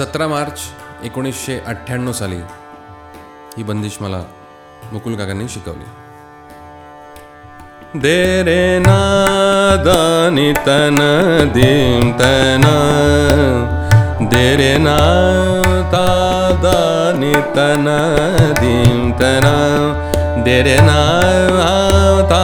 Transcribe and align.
सतरा 0.00 0.26
मार्च 0.28 0.60
एकोणीसशे 1.04 1.58
अठ्ठ्याण्णव 1.66 2.12
साली 2.12 2.36
ही 3.56 3.62
बंदिश 3.62 3.96
मला 4.00 4.20
मुकुल 4.92 5.16
काकांनी 5.16 5.48
शिकवली. 5.48 5.84
दे 8.00 8.42
रे 8.42 8.78
ना 8.78 8.96
दानी 9.84 10.52
तन 10.66 10.98
दीम 11.54 12.10
तन 12.12 12.64
दे 14.32 14.44
रे 14.56 14.76
ना 14.78 14.96
ता 15.92 16.06
तन 17.56 17.86
दीम 18.60 19.10
दे 20.44 20.62
रे 20.62 20.76
ना 20.80 21.00
ता 22.30 22.42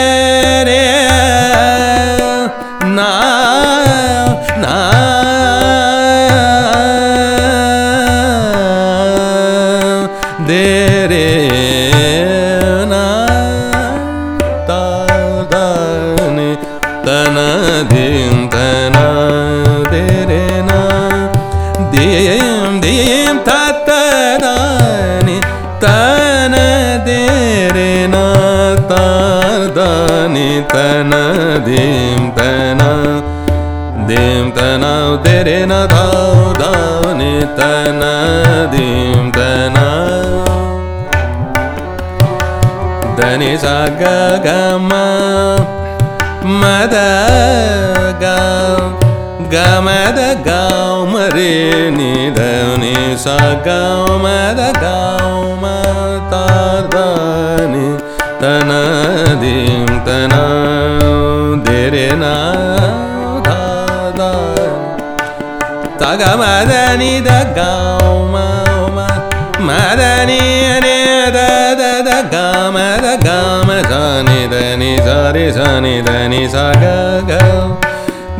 तन 30.73 31.11
दीम 31.65 32.29
तना 32.35 32.91
दीम 34.09 34.45
तनाव 34.57 35.15
तेरिना 35.25 35.79
धौनि 35.93 37.33
तन 37.57 37.99
दीम 38.73 39.25
तना 39.37 39.87
धनि 43.19 43.51
सा 43.63 43.75
गौ 44.01 44.51
गं 50.47 51.13
मरिनि 51.13 52.13
धौनि 52.37 52.95
स 53.25 53.37
गं 53.67 54.17
मद 54.23 54.63
गौ 54.81 55.43
मनि 55.63 57.87
तनदि 58.41 59.90
धीरे 61.65 62.09
ना 62.21 62.33
तग 66.01 66.21
मदनी 66.39 67.13
द 67.21 67.35
गं 67.57 68.11
मादनी 69.67 70.39
द 71.35 72.09
गाम 72.33 72.77
गम 73.25 73.69
सनि 73.91 74.41
धनि 74.53 74.91
सरि 75.05 75.45
सनि 75.57 76.01
धनि 76.07 76.47
स 76.53 76.65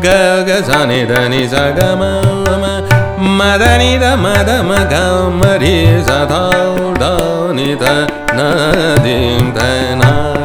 गगनि 0.04 1.06
धनि 1.12 1.48
सग 1.54 1.80
मदनी 3.40 3.98
द 4.00 4.14
मदम 4.26 4.76
गं 4.94 5.40
मरि 5.40 6.04
साधनि 6.10 7.76
धन 7.84 8.40
दीं 9.04 9.52
धना 9.54 10.41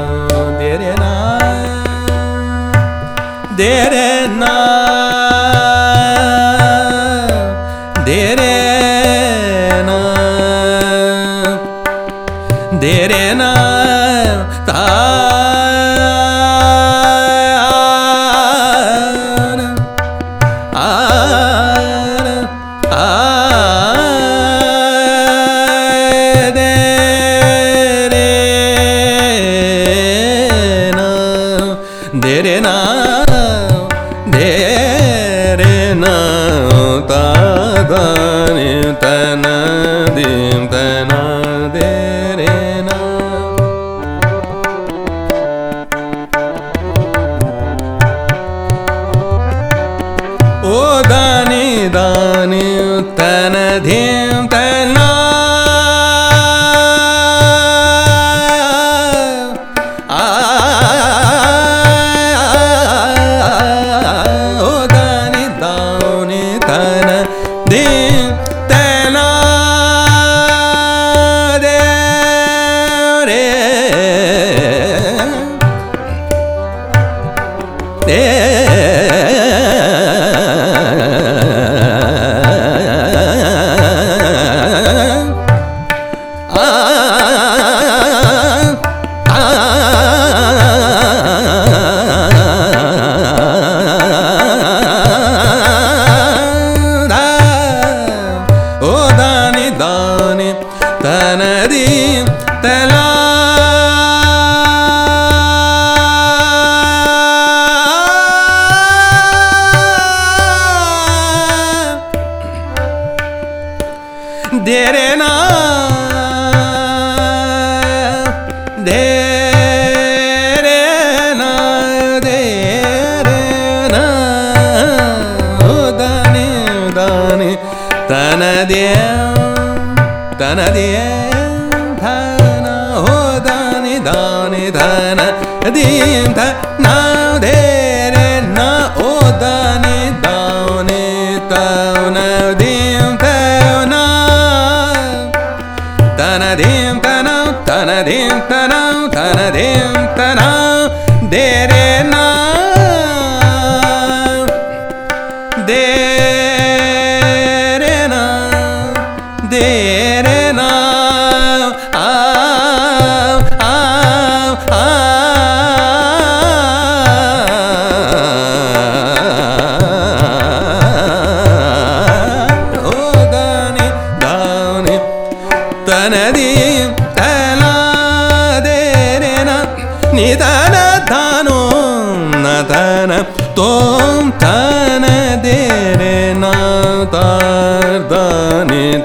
ਤੇਰੇ 3.56 4.26
ਨਾਲ 4.29 5.06
Baba 37.88 38.16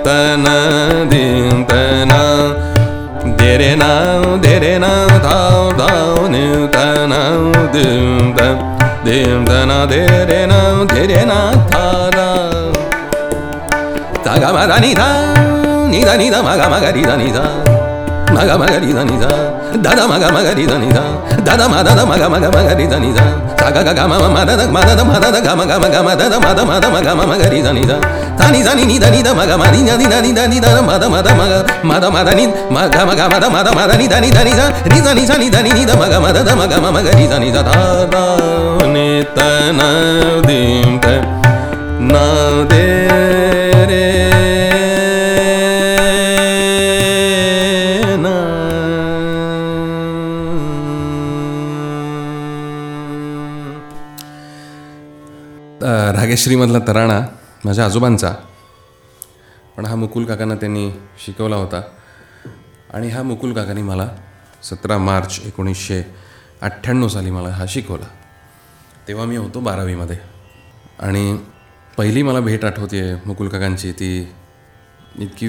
ತನ 0.06 0.48
ದಿಂತನ 1.12 2.14
ದೇರೆ 3.40 3.72
ನಾವು 3.76 4.30
ದೇರೆ 4.44 4.72
ನಾವು 4.78 5.16
ಧಾವ್ 5.26 5.70
ಧಾವ್ 5.80 6.22
ನೀವು 6.30 6.62
ತನ 6.68 7.14
ದಿಂತ 7.76 8.40
ದಿಂತನ 9.06 9.72
ದೇರೆ 9.92 10.40
ನಾವು 10.46 10.82
ದೇರೆ 10.94 11.22
ನಾ 11.24 11.40
ತಾರ 11.72 12.18
ತಗ 14.26 14.44
ಮದ 14.58 14.74
ನಿಧ 14.80 15.02
ನಿಧ 15.88 16.10
ನಿಧ 16.22 16.36
ಮಗ 16.48 16.62
ಮಗ 16.74 16.86
ನಿಧ 16.98 17.12
ನಿಧ 17.22 17.40
మగ 18.36 18.52
మగరి 18.62 18.92
దనిద 18.98 19.26
దద 19.86 20.00
మగ 20.12 20.24
మగరి 20.36 20.66
దనిద 20.72 20.98
దద 21.48 21.62
మద 21.74 21.90
మగ 22.12 22.24
మగ 22.34 22.46
మగరి 22.56 22.86
దనిద 22.92 23.20
సగ 23.62 23.78
గ 23.88 23.90
గమ 23.98 24.14
మదద 24.36 24.62
మదద 24.76 25.02
మదద 25.10 25.38
గమ 25.48 25.62
గమ 25.72 25.86
గమ 25.96 26.10
దద 26.22 26.36
మద 26.46 26.60
మద 26.70 26.86
మగ 26.96 27.08
మగరి 27.32 27.60
దనిద 27.68 27.92
తని 28.40 28.62
దని 28.68 28.86
ని 28.90 28.98
దని 29.04 29.20
ద 29.28 29.30
మగ 29.40 29.52
మది 29.62 29.82
ని 29.88 30.08
దని 30.14 30.32
దని 30.38 30.60
ద 30.66 30.68
మద 30.90 31.04
మద 31.14 31.28
మగ 31.40 31.54
మద 31.90 32.06
మద 32.16 32.30
ని 32.40 32.46
మగ 32.76 32.96
మగ 33.10 33.22
మద 33.34 33.46
మద 33.56 33.68
మద 33.78 33.92
ని 34.02 34.08
దని 34.14 34.30
దని 34.38 34.54
ద 34.60 34.62
రి 34.92 35.00
దని 35.08 35.26
దని 35.32 35.50
దని 35.56 35.72
ని 35.78 35.84
ద 35.90 35.98
మగ 36.02 36.14
మద 36.26 36.38
ద 36.48 36.58
మగ 36.62 36.74
మగరి 36.98 37.28
దనిద 37.34 37.58
ద 37.68 37.70
ని 38.94 39.10
తన 39.38 39.82
దిం 40.48 40.92
న 42.12 42.16
దే 42.72 43.31
रागेश्रीमधला 56.12 56.80
तराणा 56.88 57.20
माझ्या 57.66 57.86
आजोबांचा. 57.86 58.34
पण 59.78 59.86
हा 59.86 59.96
मुकुल 59.96 60.26
काकांना 60.26 60.56
त्यांनी 60.56 60.90
शिकवला 61.26 61.56
होता. 61.56 61.82
आणि 62.94 63.10
हा 63.10 63.22
मुकुल 63.24 63.54
काकांनी 63.54 63.82
मला 63.82 64.08
सतरा 64.64 64.98
मार्च 64.98 65.40
एकोणीसशे 65.46 66.04
अठ्ठ्याण्णव 66.62 67.08
साली 67.08 67.32
मला 67.32 67.50
हा 67.50 67.66
शिकवला. 67.68 68.06
तेव्हा 69.08 69.26
मी 69.26 69.38
होतो 69.38 69.60
बारावीमध्ये. 69.60 70.18
आणि 71.00 71.38
पहिली 71.98 72.22
मला 72.22 72.40
भेट 72.40 72.66
आठवते 72.66 73.02
मुकुल 73.26 73.48
काकांची 73.48 73.92
ती 73.92 74.12
इतकी 75.20 75.48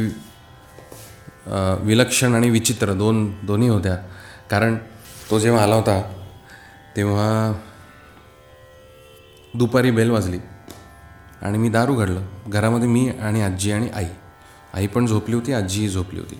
विलक्षण 1.82 2.34
आणि 2.34 2.50
विचित्र 2.50 2.92
दोन 2.92 3.26
दोन्ही 3.42 3.68
होत्या. 3.68 3.96
कारण 4.50 4.76
तो 5.30 5.38
जेव्हा 5.38 5.62
आला 5.62 5.74
होता 5.74 6.00
तेव्हा 6.96 7.52
दुपारी 9.54 9.90
बेल 9.90 10.10
वाजली. 10.10 10.38
आणि 11.42 11.58
मी 11.58 11.68
दारू 11.68 11.92
उघडलं 11.92 12.22
घरामध्ये 12.48 12.88
मी 12.88 13.08
आणि 13.08 13.42
आजी 13.42 13.72
आणि 13.72 13.88
आई. 13.94 14.04
आई 14.74 14.86
पण 14.86 15.06
झोपली 15.06 15.34
होती 15.34 15.52
आजीही 15.52 15.88
झोपली 15.88 16.20
होती. 16.20 16.38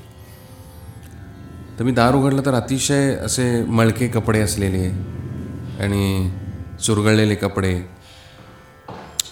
तर 1.78 1.84
मी 1.84 1.92
दार 1.92 2.14
उघडलं 2.14 2.42
तर 2.46 2.54
अतिशय 2.54 3.14
असे 3.14 3.64
मळके 3.64 4.08
कपडे 4.08 4.40
असलेले 4.40 4.88
आणि 5.84 6.30
चुरगळलेले 6.82 7.34
कपडे. 7.34 7.80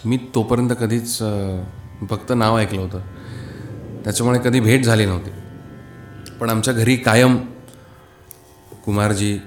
मी 0.05 0.17
तोपर्यंत 0.35 0.69
कधीच 0.79 1.17
फक्त 2.09 2.33
नाव 2.35 2.57
ऐकलं 2.57 2.81
होतं. 2.81 2.99
त्याच्यामुळे 4.03 4.39
कधी 4.39 4.59
भेट 4.59 4.85
झाली 4.85 5.05
नव्हती. 5.05 5.31
पण 6.39 6.49
आमच्या 6.49 6.73
घरी 6.73 6.95
कायम 6.95 7.37
कुमारजी 8.85 9.39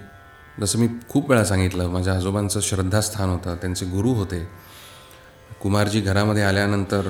जसं 0.61 0.79
मी 0.79 0.89
खूप 1.09 1.31
वेळा 1.31 1.45
सांगितलं 1.45 1.89
माझ्या 1.89 2.15
आजोबांचं 2.15 2.61
श्रद्धास्थान 2.61 3.29
होतं 3.29 3.55
त्यांचे 3.55 3.87
गुरु 3.87 4.13
होते. 4.13 4.64
कुमारजी 5.65 6.01
घरामध्ये 6.01 6.43
आल्यानंतर 6.43 7.09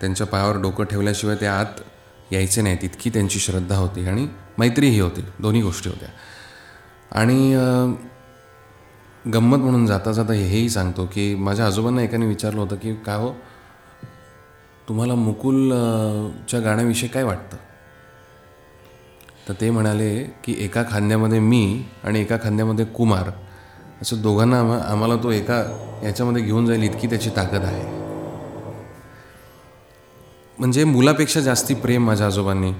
त्यांच्या 0.00 0.26
पायावर 0.26 0.60
डोकं 0.60 0.84
ठेवल्याशिवाय 0.84 1.36
ते 1.40 1.46
आत 1.46 1.80
यायचे 2.32 2.62
नाहीत. 2.62 2.78
इतकी 2.82 3.10
त्यांची 3.10 3.38
श्रद्धा 3.38 3.76
होती 3.76 4.06
आणि 4.06 4.28
मैत्रीही 4.58 5.00
होती. 5.00 5.20
दोन्ही 5.40 5.62
गोष्टी 5.62 5.88
होत्या. 5.88 6.08
आणि 7.12 7.54
गंमत 9.34 9.58
म्हणून 9.58 9.86
जाता 9.86 10.12
जाता 10.12 10.32
हेही 10.32 10.68
सांगतो 10.70 11.06
की 11.06 11.34
माझ्या 11.34 11.66
आजोबांना 11.66 12.02
एकाने 12.02 12.26
विचारलं 12.26 12.60
होतं 12.60 12.76
की 12.76 12.94
काय 12.94 13.16
हो? 13.16 13.32
तुम्हाला 14.88 15.14
मुकुल 15.14 15.70
च्या 16.48 16.60
गाण्याविषयी 16.60 17.08
काय 17.08 17.22
वाटतं? 17.22 17.56
तर 19.48 19.54
ते 19.60 19.70
म्हणाले 19.70 20.24
की 20.44 20.54
एका 20.58 20.82
खांद्यामध्ये 20.90 21.40
मी 21.40 21.84
आणि 22.04 22.20
एका 22.20 22.36
खांद्यामध्ये 22.36 22.84
कुमार 22.84 23.30
असं 24.04 24.20
दोघांना 24.22 24.58
आम्हा 24.60 24.78
आम्हाला 24.78 25.16
तो 25.16 25.30
एका 25.30 25.56
याच्यामध्ये 26.02 26.42
घेऊन 26.42 26.66
जाईल 26.66 26.82
इतकी 26.82 27.06
त्याची 27.06 27.30
ताकद 27.36 27.64
आहे. 27.64 27.84
म्हणजे 30.58 30.84
मुलापेक्षा 30.84 31.40
जास्ती 31.40 31.74
प्रेम 31.74 32.06
माझ्या 32.06 32.26
आजोबांनी 32.26 32.72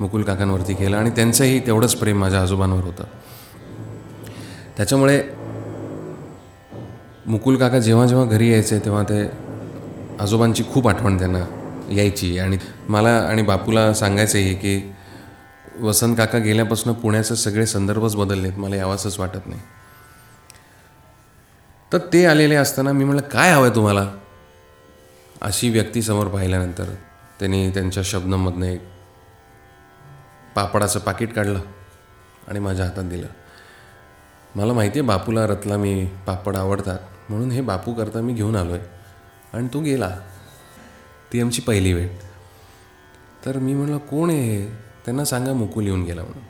मुकुल 0.00 0.22
काकांवरती 0.22 0.74
केलं 0.74 0.96
आणि 0.96 1.10
त्यांचंही 1.10 1.66
तेवढंच 1.66 1.94
प्रेम 1.94 2.20
माझ्या 2.20 2.42
आजोबांवर 2.42 2.84
होतं. 2.84 3.04
त्याच्यामुळे 4.76 5.22
मुकुल 7.26 7.56
काका 7.56 7.78
जेव्हा 7.78 8.06
जेव्हा 8.06 8.26
घरी 8.26 8.52
यायचे 8.52 8.78
तेव्हा 8.78 9.02
ते 9.02 9.22
आजोबांची 10.20 10.64
खूप 10.72 10.88
आठवण 10.88 11.18
त्यांना 11.18 11.44
यायची. 11.90 12.38
आणि 12.38 12.58
मला 12.88 13.16
आणि 13.18 13.42
बापूला 13.42 13.94
सांगायचंही 13.94 14.54
की 14.54 14.92
वसंत 15.80 16.16
काका 16.16 16.38
गेल्यापासून 16.38 16.92
पुण्याचे 16.92 17.36
सगळे 17.36 17.66
संदर्भच 17.66 18.16
बदललेत 18.16 18.58
मला 18.58 18.76
यावासंच 18.76 19.18
वाटत 19.18 19.46
नाही. 19.46 19.60
तर 21.92 21.98
ते 21.98 22.26
आलेले 22.26 22.54
असताना 22.54 22.92
मी 22.92 23.04
म्हटलं 23.04 23.28
काय 23.28 23.52
हवं 23.52 23.66
आहे 23.66 23.74
तुम्हाला? 23.74 24.12
अशी 25.40 25.70
व्यक्ती 25.70 26.02
समोर 26.02 26.26
पाहिल्यानंतर 26.26 26.84
त्यांनी 27.38 27.70
त्यांच्या 27.70 28.02
शब्दांमधनं 28.06 28.66
एक 28.66 28.82
पापडाचं 30.54 31.00
पाकिट 31.00 31.34
काढलं 31.34 31.60
आणि 32.48 32.58
माझ्या 32.58 32.86
हातात 32.86 33.04
दिलं. 33.04 33.26
मला 34.56 34.72
माहिती 34.72 34.98
आहे 34.98 35.08
बापूला 35.08 35.46
रतला 35.46 35.76
मी 35.76 36.06
पापड 36.26 36.56
आवडतात 36.56 36.98
म्हणून 37.28 37.50
हे 37.50 37.60
बापू 37.60 37.94
करता 37.94 38.20
मी 38.20 38.32
घेऊन 38.32 38.56
आलो 38.56 38.72
आहे 38.72 38.82
आणि 39.52 39.68
तो 39.74 39.80
गेला. 39.80 40.18
ती 41.32 41.40
आमची 41.40 41.62
पहिली 41.62 41.94
भेट. 41.94 42.12
तर 43.46 43.58
मी 43.58 43.74
म्हटलं 43.74 43.98
कोण 43.98 44.30
आहे 44.30 44.40
हे? 44.40 44.66
त्यांना 45.04 45.24
सांगा 45.24 45.52
मुकुल 45.52 45.86
येऊन 45.86 46.02
गेला 46.02 46.22
म्हणून. 46.22 46.42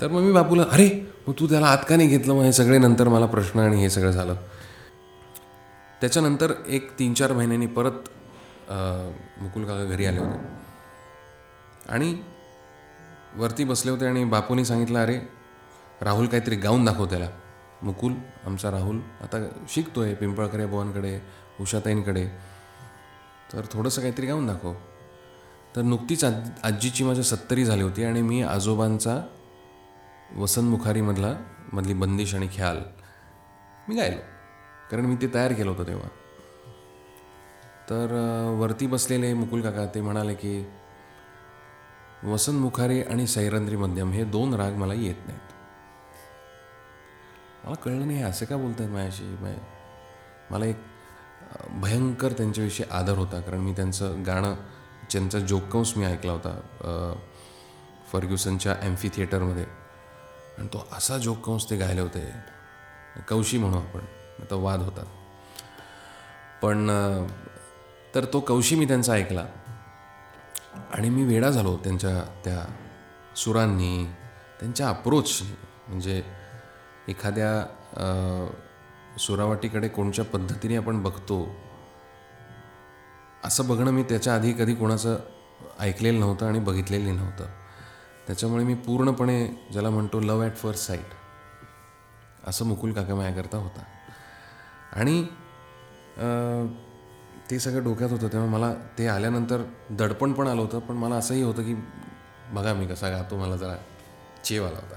तर 0.00 0.08
मग 0.08 0.20
मी 0.20 0.32
बापूला 0.32 0.62
अरे 0.70 1.11
मग 1.26 1.34
तू 1.38 1.46
त्याला 1.46 1.66
आत 1.66 1.84
का 1.88 1.96
नाही 1.96 2.08
घेतलं? 2.08 2.34
मग 2.34 2.42
हे 2.42 2.52
सगळे 2.52 2.78
नंतर 2.78 3.08
मला 3.08 3.26
प्रश्न 3.26 3.60
आणि 3.60 3.80
हे 3.80 3.90
सगळं 3.90 4.10
झालं. 4.10 4.34
त्याच्यानंतर 6.00 6.52
एक 6.66 6.90
तीन 6.98 7.14
चार 7.14 7.32
महिन्यांनी 7.32 7.66
परत 7.66 8.08
मुकुल 9.40 9.64
काका 9.64 9.84
घरी 9.84 10.06
आले 10.06 10.18
होते. 10.18 10.38
आणि 11.88 12.14
वरती 13.36 13.64
बसले 13.64 13.90
होते 13.90 14.06
आणि 14.06 14.24
बापूनी 14.24 14.64
सांगितलं 14.64 14.98
अरे 14.98 15.18
राहुल 16.02 16.26
काहीतरी 16.26 16.56
गाऊन 16.56 16.84
दाखव 16.84 17.06
त्याला. 17.06 17.28
मुकुल 17.82 18.14
आमचा 18.46 18.70
राहुल 18.70 19.00
आता 19.22 19.44
शिकतोय 19.68 20.14
पिंपळकरे 20.14 20.66
भवनकडे 20.66 21.18
उषाताईंकडे. 21.60 22.26
तर 23.52 23.66
थोडंसं 23.72 24.00
काहीतरी 24.00 24.26
गाऊन 24.26 24.46
दाखव. 24.46 24.72
तर 25.76 25.82
नुकतीच 25.82 26.24
आज 26.24 26.34
आजीची 26.64 27.04
माझ्या 27.04 27.24
सत्तरी 27.24 27.64
झाली 27.64 27.82
होती 27.82 28.04
आणि 28.04 28.22
मी 28.22 28.42
आजोबांचा 28.42 29.20
वसंत 30.36 30.70
मुखारीमधला 30.70 31.32
मधली 31.72 31.94
बंदिश 31.94 32.34
आणि 32.34 32.48
ख्याल 32.54 32.82
मी 33.88 33.94
गायलो. 33.96 34.16
कारण 34.90 35.04
मी 35.06 35.16
ते 35.22 35.26
तयार 35.34 35.52
केलं 35.52 35.70
होतं 35.70 35.86
तेव्हा. 35.86 36.08
तर 37.90 38.12
वरती 38.58 38.86
बसलेले 38.86 39.32
मुकुल 39.34 39.62
काका 39.62 39.84
ते 39.94 40.00
म्हणाले 40.00 40.34
की 40.34 40.54
वसंत 42.24 42.60
मुखारी 42.60 43.02
आणि 43.02 43.26
सैरंद्री 43.26 43.76
मध्यम 43.76 44.12
हे 44.12 44.24
दोन 44.24 44.54
राग 44.54 44.76
मला 44.76 44.94
येत 44.94 45.26
नाहीत. 45.26 45.52
मला 47.64 47.74
कळलं 47.74 48.06
नाही 48.06 48.22
असं 48.22 48.46
का 48.46 48.56
बोलत 48.56 48.80
आहेत 48.80 48.90
माझ्याशी 48.90 49.24
मला 50.50 50.66
एक 50.66 50.76
भयंकर 51.80 52.32
त्यांच्याविषयी 52.32 52.86
आदर 52.90 53.18
होता 53.18 53.40
कारण 53.40 53.60
मी 53.60 53.72
त्यांचं 53.72 54.22
गाणं 54.26 54.54
ज्यांचा 55.10 55.38
जोकंस 55.38 55.96
मी 55.96 56.04
ऐकला 56.04 56.32
होता 56.32 57.14
फर्ग्युसनच्या 58.12 58.74
एम्फी 58.82 59.08
थिएटरमध्ये 59.08 59.64
आणि 60.62 60.68
तो 60.72 60.86
असा 60.92 61.18
जोकंस 61.18 61.70
ते 61.70 61.76
गायले 61.76 62.00
होते. 62.00 62.20
कौशी 63.28 63.58
म्हणू 63.58 63.76
आपण 63.76 64.00
तो 64.50 64.60
वाद 64.60 64.80
होतात. 64.80 65.06
पण 66.62 66.88
तर 68.14 68.24
तो 68.24 68.40
कौशी 68.40 68.76
मी 68.76 68.84
त्यांचा 68.84 69.12
ऐकला. 69.12 69.44
आणि 70.92 71.08
मी 71.10 71.24
वेडा 71.24 71.50
झालो 71.50 71.76
त्यांच्या 71.76 72.40
त्या 72.44 72.64
सुरांनी 73.36 74.06
त्यांच्या 74.60 74.88
अप्रोचनी 74.88 75.56
म्हणजे 75.88 76.22
एखाद्या 77.08 77.50
सुरावाटीकडे 79.18 79.88
कोणत्या 79.88 80.24
पद्धतीने 80.24 80.76
आपण 80.76 81.02
बघतो 81.02 81.56
असं 83.44 83.68
बघणं 83.68 83.90
मी 83.90 84.02
त्याच्या 84.02 84.34
आधी 84.34 84.52
कधी 84.52 84.74
कोणाचं 84.74 85.18
ऐकलेलं 85.80 86.20
नव्हतं 86.20 86.46
आणि 86.46 86.58
बघितलेलं 86.58 87.16
नव्हतं. 87.16 87.61
त्याच्यामुळे 88.26 88.64
मी 88.64 88.74
पूर्णपणे 88.86 89.46
ज्याला 89.72 89.90
म्हणतो 89.90 90.20
लव 90.20 90.42
ॲट 90.42 90.56
फर्स्ट 90.56 90.86
साईट 90.86 91.14
असं 92.48 92.66
मुकुल 92.66 92.92
काका 92.92 93.14
माझ्याकरता 93.14 93.58
होता. 93.58 93.82
आणि 94.92 95.22
ते 97.50 97.58
सगळं 97.58 97.84
डोक्यात 97.84 98.10
होतं 98.10 98.28
तेव्हा 98.32 98.48
मला 98.48 98.72
ते 98.98 99.06
आल्यानंतर 99.08 99.62
दडपण 99.90 100.32
पण 100.32 100.48
आलं 100.48 100.60
होतं 100.60 100.78
पण 100.78 100.96
मला 100.96 101.14
असंही 101.14 101.42
होतं 101.42 101.62
की 101.62 101.74
बघा 102.52 102.72
मी 102.74 102.86
कसा 102.86 103.08
गातो 103.10 103.36
मला 103.36 103.56
जरा 103.56 103.76
चेव 104.44 104.66
आला 104.66 104.78
होता. 104.78 104.96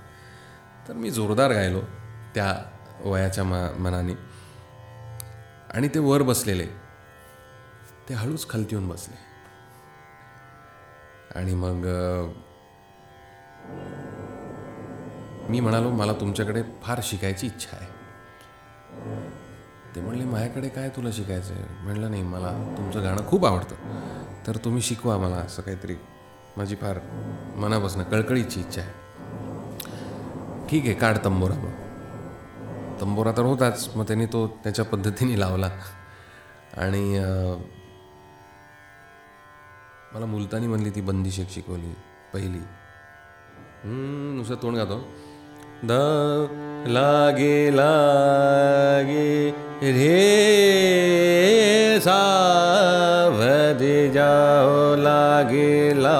तर 0.88 0.94
मी 0.94 1.12
जोरदार 1.12 1.52
गायलो 1.54 1.82
त्या 2.36 2.54
वयाच्या 3.02 3.44
मा 3.44 3.68
मनाने. 3.80 4.14
आणि 5.74 5.88
ते 5.88 6.00
वर 6.00 6.22
बसलेले 6.24 6.66
ते 8.10 8.14
हळूच 8.14 8.48
खालती 8.50 8.76
येऊन 8.76 8.88
बसले. 8.90 9.16
आणि 11.36 11.54
मग 11.56 11.86
मी 15.50 15.60
म्हणालो 15.60 15.90
मला 15.90 16.14
तुमच्याकडे 16.14 16.64
फार 16.84 17.00
शिकायची 17.04 17.48
इच्छा 17.48 17.78
आहे. 17.78 17.96
ते 19.96 20.02
म्हणले 20.02 20.26
माझ्याकडे 20.26 20.70
काय 20.70 20.90
तुला 20.90 21.10
शिकायचं 21.14 21.54
आहे 21.54 21.84
म्हणलं 21.84 22.12
नाही 22.12 22.24
मला 22.24 22.76
तुमचं 22.78 23.04
गाणं 23.04 23.28
खूप 23.28 23.46
आवडतं. 23.46 23.76
तर 24.48 24.58
तुम्ही 24.58 24.82
शिकवा 24.82 25.18
मला 25.18 25.36
असं 25.36 25.62
काहीतरी. 25.62 25.96
माझी 26.58 26.76
फार 26.76 27.00
मनापासून 27.56 28.04
कळकळीची 28.04 28.60
इच्छा 28.60 28.82
आहे. 28.82 28.92
ठीक 30.68 30.84
आहे 30.86 30.94
काढ 30.94 31.18
तंबोरा 31.26 31.54
मग. 31.54 33.02
तंबोरा 33.02 33.32
तर 33.32 33.42
होताच 33.42 33.90
मग 33.96 34.04
त्यांनी 34.04 34.26
तो 34.26 34.48
त्याच्या 34.48 34.86
पद्धतीने 34.86 35.40
लावला. 35.40 35.70
आणि 36.78 37.20
मला 40.14 40.26
मुलतानीमधली 40.26 40.90
ती 40.90 41.02
बंदिश 41.02 41.40
एक 41.40 41.50
शिकवली 41.50 41.94
पहिली. 42.34 42.60
नुसतं 43.88 44.56
तोंड 44.62 44.76
गातो 44.78 44.96
द 45.90 45.98
लागे 46.96 47.58
लागे 47.72 49.28
रे 49.98 50.16
सावधि 52.06 53.98
जाओ 54.16 54.80
लागे 55.04 55.76
ला 56.02 56.18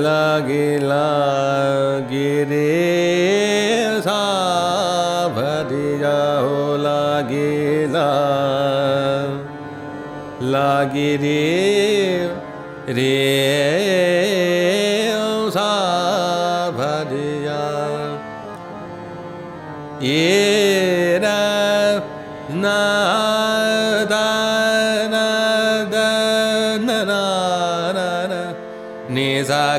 लागे 0.00 0.66
लागे 0.92 2.30
रे 2.52 2.64
सावधि 4.08 5.86
जाओ 6.00 6.56
लागे 6.86 7.52
ला 7.96 8.08
लागे 10.54 11.10
रे 11.24 11.38
रे 12.98 14.19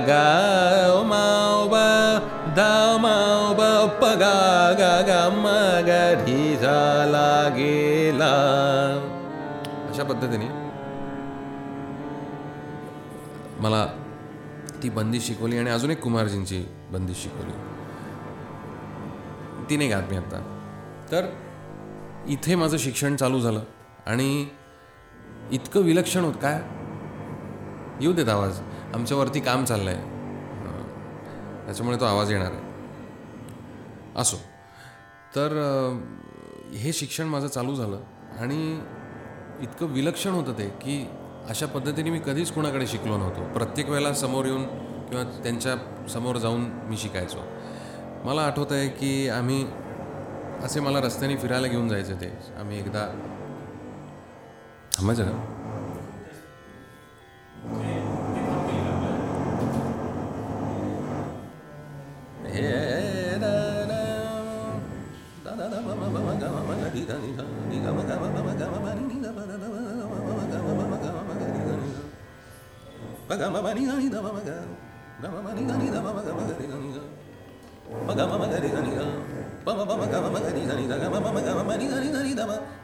सा 0.02 0.08
गा 0.08 1.04
माओ 1.04 1.68
बा 1.68 1.88
दा 2.56 2.98
माओ 2.98 3.54
बा 3.54 3.86
पगा 4.02 4.72
गा 4.72 5.02
गा 5.02 5.30
मा 5.30 5.82
गा 5.82 6.14
धी 6.26 6.56
सा 6.56 7.06
लागेला 7.06 8.32
अशा 9.90 10.04
पद्धतीने 10.04 10.46
मला 13.60 13.86
ती 14.84 14.90
बंदी 14.90 15.20
शिकवली 15.20 15.58
आणि 15.58 15.70
अजून 15.70 15.92
एक 15.92 16.02
कुमारजींची 16.02 16.66
बंदी 16.92 17.14
शिकवली. 17.14 17.52
ती 19.70 19.78
नाही 19.78 19.90
गात 19.90 20.04
मी 20.10 20.18
आत्ता 20.18 20.38
तर 21.12 21.26
इथे 22.28 22.56
माझं 22.56 22.78
शिक्षण 22.78 23.16
चालू 23.16 23.40
झालं 23.40 23.62
आणि 24.08 24.48
इतकं 25.52 25.82
विलक्षण 25.82 26.24
होत 26.24 26.34
काय? 26.42 26.62
येऊ 28.02 28.14
देत 28.14 28.30
आवाज. 28.30 28.62
आमच्यावरती 28.94 29.40
काम 29.40 29.66
चाललं 29.66 29.90
आहे 29.90 30.10
त्याच्यामुळे 31.66 32.00
तो 32.00 32.06
आवाज 32.06 32.32
येणार 32.32 32.52
आहे. 32.52 32.70
असो. 34.16 34.38
तर 35.36 35.52
हे 36.74 36.94
शिक्षण 36.94 37.28
माझं 37.28 37.48
चालू 37.48 37.76
झालं 37.76 38.00
आणि 38.40 38.80
इतकं 39.62 39.86
विलक्षण 39.86 40.32
होतं 40.32 40.54
ते 40.58 40.68
की 40.82 41.06
अशा 41.50 41.66
पद्धतीने 41.66 42.10
मी 42.10 42.20
कधीच 42.20 42.52
कोणाकडे 42.52 42.88
शिकलो 42.88 43.18
नव्हतो. 43.18 43.44
प्रत्येक 43.54 43.90
वेळेला 43.90 44.14
समोर 44.14 44.46
येऊन 44.46 44.64
किंवा 45.08 45.24
त्यांच्यासमोर 45.44 46.38
जाऊन 46.38 46.62
मी 46.90 46.98
शिकायचो. 46.98 47.40
मला 48.26 48.42
आठवतं 48.42 48.76
आहे 48.76 48.88
की 48.90 49.30
आम्ही 49.30 49.66
असे 50.64 50.80
मला 50.80 51.02
रस्त्याने 51.02 51.38
फिरायला 51.38 51.68
घेऊन 51.68 51.88
जायचे 51.90 52.14
ते. 52.14 52.32
आम्ही 52.60 52.80
एकदा 52.80 53.08
थांबायचं 54.94 55.26
ना 55.26 55.61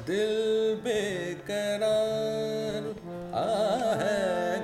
दिल 0.00 0.76
बेकरार 0.84 2.84
आह 3.40 4.04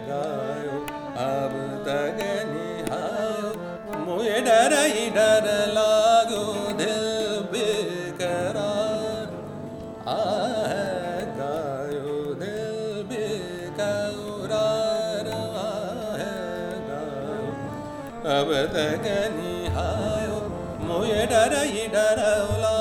गायो। 0.05 0.79
अब 1.25 1.57
तक 1.89 2.23
निहायो। 2.49 3.51
मुझे 4.05 4.41
डर 4.41 4.85
ही 4.85 5.11
डर 5.11 5.69
लागो। 5.69 6.73
दिल 6.73 7.45
बेकरार 7.53 9.29
आह 10.15 10.73
गायो। 11.37 12.35
दिल 12.35 13.05
बेकरार 13.13 15.31
आह 15.35 16.25
गायो। 16.89 17.53
अब 18.39 18.57
तक 18.73 19.05
निहायो। 19.37 20.43
मुझे 20.89 21.23
डर 21.27 21.63
ही 21.63 21.89
डर 21.89 22.27
लागो। 22.59 22.78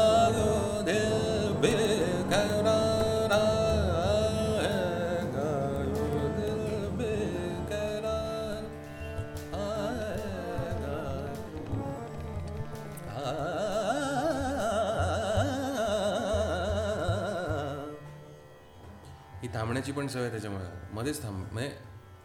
ही 19.88 19.94
पण 19.94 20.08
सवय 20.08 20.30
त्याच्यामुळे 20.30 20.66
मध्येच 20.94 21.24
थांब 21.24 21.44
म्हणजे 21.54 21.70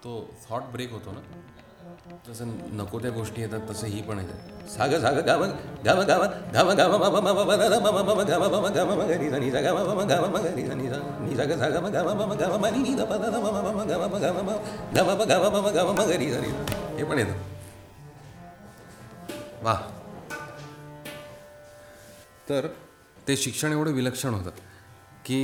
तो 0.05 0.13
थॉट 0.49 0.63
ब्रेक 0.63 0.93
होतो 0.93 1.13
ना 1.13 1.21
तसं 2.29 2.51
नको 2.73 2.99
त्या 2.99 3.11
गोष्टी 3.11 3.43
येतात 3.43 3.61
तसं 3.71 3.87
ही 3.87 4.01
पण 4.03 4.19
येतात 4.19 4.69
साग 4.71 4.95
साग 5.01 5.19
गाव 5.19 5.45
गाव 5.85 6.03
गाव 6.03 6.23
गाव 6.53 6.73
गाव 6.73 6.97
मम 6.99 7.15
मम 7.17 7.29
म 7.29 7.39
मम 7.39 7.53
द 7.53 7.69
द 7.71 7.79
म 7.83 7.87
म 8.09 8.23
गाव 8.23 8.61
मम 8.61 8.67
गाव 8.73 8.91
मम 8.91 9.03
ग 9.03 9.11
रि 9.11 9.29
ध 9.31 9.35
नि 9.35 9.51
सा 9.51 9.61
गाव 9.61 9.79
मम 9.95 10.01
गाव 10.09 10.27
मम 10.27 10.37
ग 10.37 10.55
रि 10.55 10.67
सा 10.67 10.75
नि 10.75 11.37
सा 11.37 11.45
ग 11.45 11.59
सा 11.59 11.69
गाव 11.69 12.15
मम 12.15 12.33
गाव 12.33 12.59
मम 12.59 12.67
नि 12.67 12.83
नि 12.83 12.95
ध 12.95 13.01
प 13.01 13.21
गाव 13.23 13.41
मम 13.41 13.83
गाव 13.83 14.07
मम 14.09 14.19
गाव 14.19 15.11
मम 15.11 15.25
गाव 15.25 15.51
मम 15.51 15.69
गाव 15.69 16.03
हे 16.99 17.05
पण 17.05 17.19
येतं 17.19 17.35
वा 19.63 19.75
तर 22.49 22.67
ते 23.29 23.37
शिक्षण 23.37 23.73
एवढं 23.73 23.93
विलक्षण 23.93 24.35
होतं 24.35 24.51
की 25.25 25.43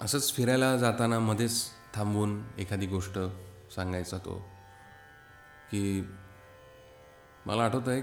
असंच 0.00 0.32
फिरायला 0.32 0.76
जाताना 0.76 1.18
मध्येच 1.18 1.64
थांबून 1.94 2.42
एखादी 2.58 2.86
गोष्ट 2.86 3.18
सांगायचा 3.74 4.18
तो. 4.18 4.48
की 5.70 6.08
मला 7.46 7.64
आठवतं 7.64 7.90
आहे 7.90 8.02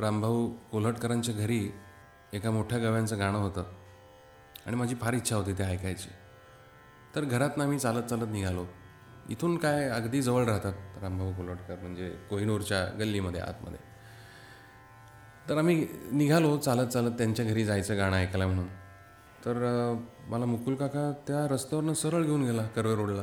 रामभाऊ 0.00 0.50
कोल्हटकरांच्या 0.50 1.34
घरी 1.34 1.70
एका 2.32 2.50
मोठ्या 2.50 2.78
गव्यांचं 2.78 3.18
गाणं 3.18 3.38
होतं. 3.38 3.64
आणि 4.66 4.76
माझी 4.76 4.94
फार 4.94 5.12
इच्छा 5.12 5.36
होती 5.36 5.52
ते 5.52 5.62
ऐकायची. 5.62 6.08
तर 7.14 7.24
घरातनं 7.24 7.64
आम्ही 7.64 7.78
चालत 7.78 8.02
चालत 8.02 8.28
निघालो. 8.30 8.66
इथून 9.28 9.56
काय 9.56 9.88
अगदी 9.88 10.22
जवळ 10.22 10.44
राहतात 10.44 10.72
रामभाऊ 11.02 11.32
कोल्हटकर 11.32 11.76
म्हणजे 11.76 12.10
कोहिनूरच्या 12.10 12.84
गल्लीमध्ये 12.84 13.40
आतमध्ये. 13.40 13.78
तर 15.48 15.58
आम्ही 15.58 15.88
निघालो 16.12 16.56
चालत 16.56 16.88
चालत 16.88 17.10
त्यांच्या 17.10 17.44
घरी 17.44 17.64
जायचं 17.64 17.96
गाणं 17.96 18.16
ऐकायला 18.16 18.46
म्हणून. 18.46 18.68
तर 19.44 19.56
मला 20.28 20.44
मुकुल 20.44 20.74
काका 20.74 21.12
त्या 21.12 21.46
रस्त्यावरनं 21.48 21.94
सरळ 21.94 22.24
घेऊन 22.24 22.42
गेला 22.44 22.66
कर्वे 22.66 22.94
रोडला. 22.94 23.22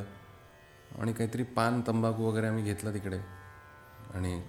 आणि 0.98 1.12
काहीतरी 1.12 1.42
पान 1.42 1.82
तंबाखू 1.86 2.24
वगैरे 2.24 2.46
आम्ही 2.46 2.64
घेतला 2.64 2.92
तिकडे. 2.92 3.18
आणि 4.14 4.42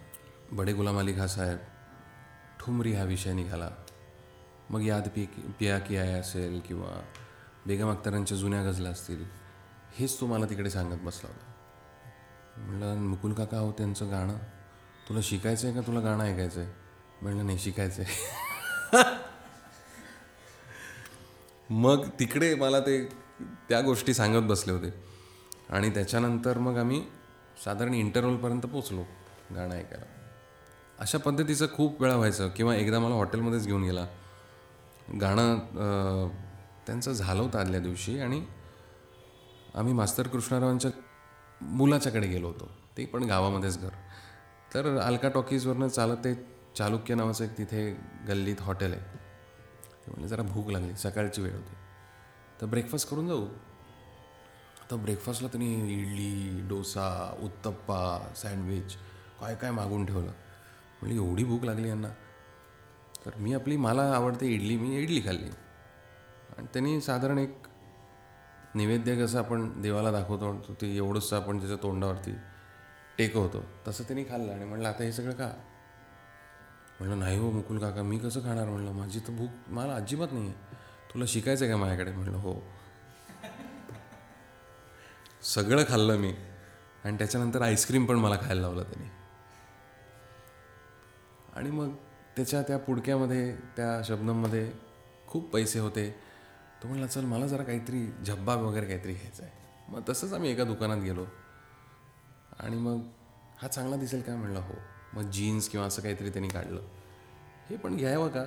बडे 0.52 0.74
गुलाम 0.74 1.00
अली 1.00 1.14
खा 1.14 1.28
साहेब 1.28 1.58
ठुमरी 2.60 2.94
हा 2.94 3.04
विषय 3.04 3.34
निघाला. 3.34 3.70
मग 4.70 4.82
याद 4.82 5.08
पी 5.16 5.26
पिया 5.60 5.80
की 5.80 5.98
आय 5.98 6.12
असेल 6.14 6.60
किंवा 6.68 7.02
बेगम 7.66 7.92
अख्तरांच्या 7.92 8.38
जुन्या 8.38 8.64
गजला 8.64 8.90
असतील 8.90 9.24
हेच 10.00 10.20
तो 10.20 10.26
मला 10.26 10.46
तिकडे 10.46 10.70
सांगत 10.70 10.98
बसला 11.04 11.30
होता. 11.30 11.46
म्हणलं 12.62 12.96
मुकुल 12.96 13.34
काका 13.34 13.58
हो 13.58 13.72
त्यांचं 13.72 14.12
गाणं. 14.12 14.38
तुला 15.10 15.20
शिकायचं 15.24 15.68
आहे 15.68 15.76
का? 15.76 15.88
तुला 15.88 16.00
गाणं 16.00 16.24
ऐकायचं 16.24 16.62
आहे 16.62 16.70
म्हणलं 17.22 17.46
नाही 17.46 17.60
शिकायचं 17.60 18.02
आहे 18.02 18.14
मग 21.70 22.08
तिकडे 22.20 22.54
मला 22.56 22.80
ते 22.80 23.04
त्या 23.70 23.82
गोष्टी 23.82 24.14
सांगत 24.14 24.48
बसले 24.50 24.74
होते. 24.74 24.94
आणि 25.70 25.90
त्याच्यानंतर 25.90 26.58
मग 26.58 26.78
आम्ही 26.78 27.02
साधारण 27.64 27.94
इंटरव्हलपर्यंत 27.94 28.62
पोचलो 28.62 29.04
गाणं 29.56 29.76
ऐकायला. 29.76 30.06
अशा 31.00 31.18
पद्धतीचं 31.18 31.68
खूप 31.74 32.02
वेळा 32.02 32.16
व्हायचं 32.16 32.48
किंवा 32.48 32.76
एकदा 32.76 33.00
मला 33.00 33.16
हॉटेलमध्येच 33.16 33.66
घेऊन 33.66 33.84
गेला. 33.84 34.06
गाणं 35.22 36.30
त्यांचं 36.88 37.12
झालं 37.12 37.42
होतं 37.42 37.60
आदल्या 37.60 37.80
दिवशी 37.80 38.20
आणि 38.20 38.42
आम्ही 39.76 39.94
मास्तर 39.94 40.28
कृष्णारावांच्या 40.28 40.92
मुलाच्याकडे 41.62 42.28
गेलो 42.28 42.48
होतो. 42.48 42.70
ते 42.98 43.06
पण 43.06 43.24
गावामध्येच 43.24 43.80
घर. 43.82 43.90
तर 44.74 44.96
अलका 44.98 45.30
टॉकीजवरनं 45.30 45.88
चालत 45.88 46.18
ते 46.18 46.34
चालुक्य 46.78 47.16
नावाचं 47.16 47.44
एक 47.44 47.58
तिथे 47.58 47.90
गल्लीत 48.28 48.62
हॉटेल 48.62 48.94
आहे. 48.94 49.19
ते 50.10 50.14
म्हणजे 50.16 50.36
जरा 50.36 50.42
भूक 50.42 50.70
लागली 50.70 50.96
सकाळची 50.96 51.42
वेळ 51.42 51.54
होती. 51.54 51.76
तर 52.62 52.66
ब्रेकफास्ट 52.66 53.10
करून 53.10 53.28
जाऊ. 53.28 53.48
तर 54.92 54.96
ब्रेकफास्टला 54.96 55.48
त्यांनी 55.48 55.94
इडली 55.94 56.68
डोसा 56.68 57.38
उत्तप्पा 57.40 58.32
सँडविच 58.36 58.96
काय 59.40 59.56
काय 59.56 59.72
मागून 59.72 60.06
ठेवलं. 60.06 60.32
म्हणजे 61.02 61.16
एवढी 61.16 61.44
भूक 61.44 61.64
लागली 61.64 61.90
यांना. 61.90 62.08
तर 63.26 63.32
मी 63.38 63.54
आपली 63.54 63.78
मला 63.78 64.02
आवडते 64.02 64.48
इडली 64.48 64.78
मी 64.78 64.98
इडली 64.98 65.22
खाल्ली. 65.22 65.50
आणि 66.58 66.68
त्यांनी 66.74 67.02
साधारण 67.02 67.38
एक 67.38 67.58
नैवेद्य 68.76 69.26
कसं 69.26 69.40
आपण 69.40 69.82
देवाला 69.82 70.12
दाखवतो 70.12 70.74
ते 70.82 70.98
एवढंसं 70.98 71.38
आपण 71.38 71.60
त्याच्या 71.60 71.78
तोंडावरती 71.84 72.32
टेकवतो 73.18 73.66
तसं 73.88 74.04
त्यांनी 74.04 74.24
खाल्लं. 74.24 74.54
आणि 74.54 74.66
म्हणलं 74.66 74.90
आता 74.90 75.04
हे 75.04 75.12
सगळं 75.12 75.34
का 75.34 75.52
म्हणलं 77.00 77.20
नाही 77.20 77.38
हो 77.38 77.52
मुकुल 77.52 77.80
काका 77.80 78.04
मी 78.04 78.18
कसं 78.18 78.40
खाणार? 78.40 78.70
म्हणलं 78.70 78.92
माझी 78.92 79.20
तर 79.20 79.32
भूक 79.32 79.50
मला 79.68 79.96
अजिबात 79.96 80.28
नाही 80.32 80.48
आहे 80.48 80.56
तुला 81.14 81.26
शिकायचं 81.28 81.66
आहे 81.66 81.74
का 81.74 81.80
माझ्याकडे? 81.80 82.12
म्हणलं 82.12 82.38
हो. 82.38 82.64
सगळं 85.44 85.84
खाल्लं 85.90 86.18
मी. 86.18 86.34
आणि 87.04 87.18
त्याच्यानंतर 87.18 87.62
आईस्क्रीम 87.62 88.06
पण 88.06 88.16
मला 88.16 88.36
खायला 88.36 88.62
लावलं 88.62 88.84
त्यांनी. 88.84 89.10
आणि 91.56 91.72
मग 91.72 91.90
त्याच्या 92.36 92.62
त्या 92.62 92.78
पुडक्यामध्ये 92.78 93.56
त्या 93.56 94.02
शब्दांमध्ये 94.06 94.72
खूप 95.28 95.50
पैसे 95.50 95.80
होते. 95.80 96.16
तो 96.84 96.88
म्हणला 96.88 97.08
चल 97.08 97.26
मला 97.26 97.48
जरा 97.48 97.64
काहीतरी 97.64 98.12
झब्बा 98.26 98.56
वगैरे 98.56 98.86
काहीतरी 98.86 99.14
घ्यायचं 99.14 99.44
आहे. 99.44 99.52
मग 99.90 100.02
तसंच 100.10 100.34
आम्ही 100.34 100.52
एका 100.52 100.64
दुकानात 100.64 100.98
गेलो. 100.98 101.26
आणि 102.60 102.76
मग 102.76 103.00
हा 103.62 103.68
चांगला 103.68 103.96
दिसेल 103.96 104.22
काय 104.22 104.36
म्हणलं 104.36 104.60
हो. 104.60 104.74
मग 105.14 105.30
जीन्स 105.32 105.70
किंवा 105.70 105.86
असं 105.86 106.02
काहीतरी 106.02 106.30
त्यांनी 106.30 106.48
काढलं. 106.48 106.82
हे 107.70 107.78
पण 107.78 107.96
घ्यावं 107.98 108.28
का? 108.28 108.46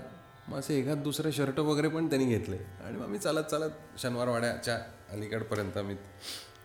मग 0.49 0.59
असे 0.59 0.79
एखाद 0.79 0.99
दुसरे 0.99 1.33
शर्ट 1.33 1.59
वगैरे 1.59 1.89
पण 1.89 2.09
त्यांनी 2.09 2.27
घेतले. 2.27 2.57
आणि 2.57 2.97
मग 2.99 3.07
मी 3.07 3.19
चालत 3.19 3.45
चालत 3.45 3.71
शनिवारवाड्याच्या 3.99 4.79
अलीकडपर्यंत 5.11 5.79
मी 5.79 5.95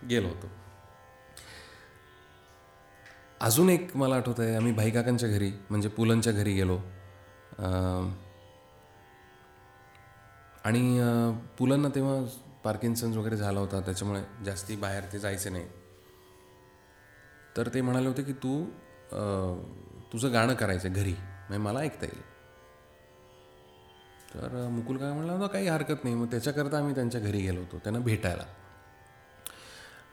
गेलो 0.08 0.28
होतो. 0.28 0.50
अजून 3.40 3.70
एक 3.70 3.96
मला 3.96 4.16
आठवत 4.16 4.40
आहे 4.40 4.54
आम्ही 4.56 4.72
भाईकाकांच्या 4.72 5.28
घरी 5.28 5.50
म्हणजे 5.70 5.88
पुलंच्या 5.88 6.32
घरी 6.32 6.54
गेलो. 6.54 6.76
आणि 10.64 10.80
पुलांना 10.80 11.38
पुलंना 11.58 11.88
तेव्हा 11.88 12.14
पार्किन्सन्स 12.64 13.16
वगैरे 13.16 13.36
झाला 13.36 13.60
होता 13.60 13.80
त्याच्यामुळे 13.80 14.22
जास्ती 14.44 14.76
बाहेर 14.76 15.04
ते 15.12 15.18
जायचे 15.18 15.50
नाही. 15.50 15.66
तर 17.56 17.68
ते 17.74 17.80
म्हणाले 17.80 18.08
होते 18.08 18.22
की 18.22 18.32
तू 18.32 18.64
तुझं 20.12 20.32
गाणं 20.32 20.54
करायचं 20.54 20.92
घरी. 20.92 21.12
म्हणजे 21.12 21.58
मला 21.58 21.78
ऐकता 21.78 22.04
येईल. 22.04 22.22
तर 24.34 24.68
मुकुल 24.70 24.96
काय 24.96 25.12
म्हणला 25.12 25.32
होता 25.32 25.46
काही 25.46 25.68
हरकत 25.68 26.04
नाही. 26.04 26.14
मग 26.14 26.26
त्याच्याकरता 26.26 26.78
आम्ही 26.78 26.94
त्यांच्या 26.94 27.20
घरी 27.20 27.40
गेलो 27.40 27.60
होतो 27.60 27.78
त्यांना 27.78 28.00
भेटायला. 28.00 28.42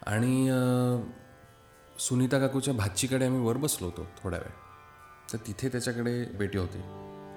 आणि 0.06 0.48
सुनीता 2.00 2.40
काकूच्या 2.40 2.74
भाचीकडे 2.74 3.26
आम्ही 3.26 3.42
वर 3.42 3.58
बसलो 3.58 3.88
होतो 3.88 4.08
थोड्या 4.24 4.40
वेळ. 4.40 4.52
तर 5.34 5.38
तिथे 5.48 5.70
त्याच्याकडे 5.70 6.26
बेटी 6.26 6.58
होती. 6.58 6.82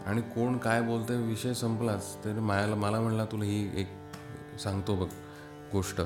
आणि 0.06 0.20
कोण 0.20 0.58
काय 0.58 0.82
बोलतंय 0.82 1.16
विषय 1.16 1.54
संपलाच. 1.54 2.24
तर 2.24 2.32
मायाला 2.32 2.74
मला 2.74 3.00
म्हणला 3.00 3.24
तुला 3.24 3.44
ही 3.44 3.80
एक 3.80 3.88
सांगतो 4.58 4.96
बघ 4.96 5.08
गोष्ट. 5.72 6.00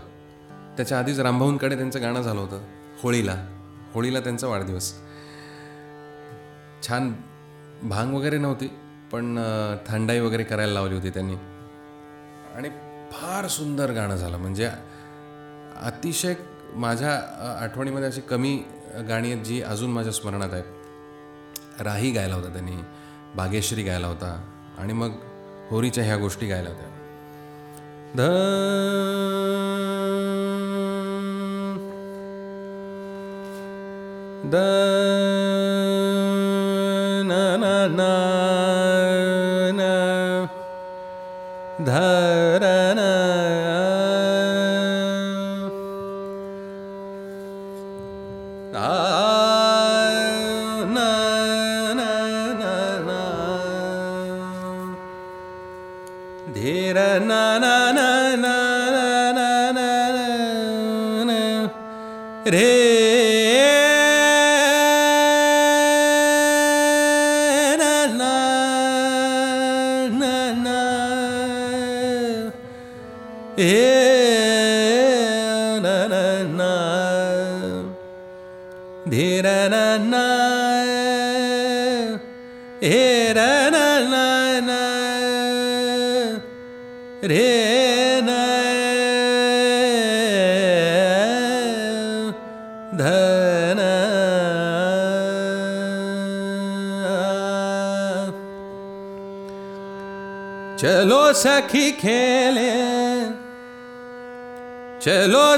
त्याच्या 0.76 0.98
आधीच 0.98 1.20
रामभाऊंकडे 1.20 1.76
त्यांचं 1.76 2.02
गाणं 2.02 2.22
झालं 2.22 2.40
होतं 2.40 2.64
होळीला. 3.02 3.34
होळीला 3.94 4.20
त्यांचा 4.20 4.46
वाढदिवस. 4.46 4.94
छान 6.88 7.12
भांग 7.82 8.14
वगैरे 8.14 8.38
नव्हती 8.38 8.66
पण 9.12 9.38
थंडाई 9.86 10.20
वगैरे 10.20 10.44
करायला 10.44 10.72
लावली 10.72 10.94
होती 10.94 11.10
त्यांनी. 11.10 11.34
आणि 12.56 12.68
फार 13.12 13.46
सुंदर 13.46 13.90
गाणं 13.92 14.16
झालं. 14.16 14.36
म्हणजे 14.36 14.68
अतिशय 15.82 16.34
माझ्या 16.74 17.12
आठवणीमध्ये 17.62 18.08
अशी 18.08 18.20
कमी 18.20 18.56
गाणी 19.08 19.32
आहेत 19.32 19.44
जी 19.44 19.60
अजून 19.62 19.90
माझ्या 19.90 20.12
स्मरणात 20.12 20.52
आहेत. 20.52 21.82
राही 21.82 22.10
गायला 22.10 22.34
होता 22.34 22.52
त्यांनी 22.52 22.76
बागेश्री 23.36 23.82
गायला 23.82 24.06
होता 24.06 24.32
आणि 24.78 24.92
मग 24.92 25.10
होरीच्या 25.70 26.04
ह्या 26.04 26.16
गोष्टी 26.16 26.46
गायला 26.46 26.68
होत्या. 26.68 26.88
ध 28.16 28.20
द 34.44 34.56
धर 41.84 42.21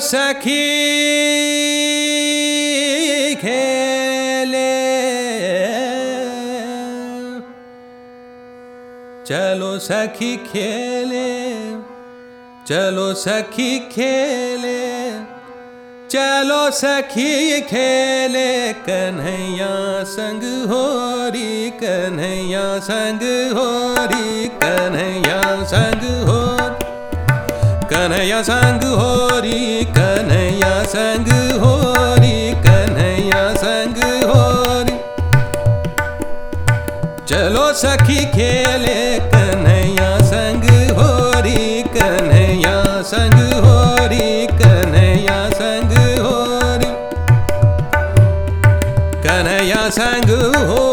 सखी 0.01 0.63
खेले 3.43 4.73
चलो 9.27 9.79
सखी 9.89 10.37
खेले 10.47 11.29
चलो 12.69 13.13
सखी 13.23 13.79
खेले 13.93 14.83
चलो 16.15 16.61
सखी 16.81 17.61
खेले 17.71 18.51
कन्हैया 18.89 19.73
संग 20.15 20.43
होरी 20.71 21.71
कन्हैया 21.83 22.67
संग 22.91 23.23
होरी 23.59 24.49
कन्हैया 24.65 25.41
संग 25.75 26.05
हो 26.29 26.44
कन्हैया 27.95 28.41
संग 28.43 28.85
होरी 28.99 29.85
कन्हैया 29.97 30.73
संग 30.93 31.29
होरी 31.61 32.39
कन्हैया 32.65 33.43
संग 33.55 33.99
होरी। 34.31 34.97
चलो 37.29 37.67
सखी 37.83 38.25
खेले 38.33 38.97
कन्हैया 39.35 40.09
संग 40.33 40.65
होरी 40.99 41.83
कन्हैया 41.97 42.77
संग 43.13 43.39
होरी 43.67 44.47
कन्हैया 44.63 45.39
संग 45.61 45.95
होरी। 46.25 46.91
कन्हैया 49.27 49.89
संग 50.01 50.31
होरी 50.71 50.84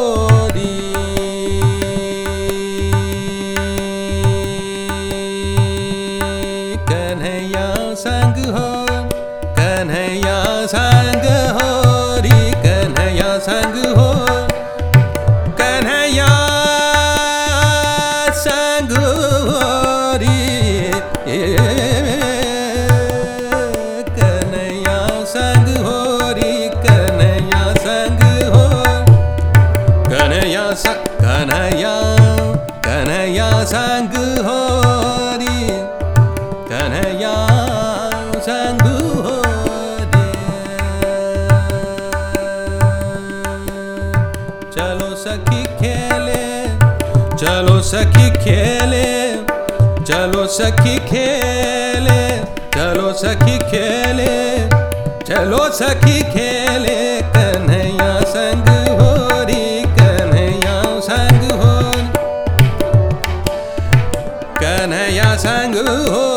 सखी 50.51 50.97
खेले, 51.07 52.21
चलो 52.75 53.11
सखी 53.13 53.57
खेले, 53.69 54.33
चलो 55.27 55.59
सखी 55.73 56.21
खेले, 56.33 56.97
कन्हैया 57.35 58.09
संग 58.33 58.67
होरी, 59.01 59.63
कन्हैया 59.99 60.75
संग 61.07 61.51
होरी, 61.61 62.07
कन्हैया 64.61 65.35
संग 65.45 65.77
हो 65.87 66.31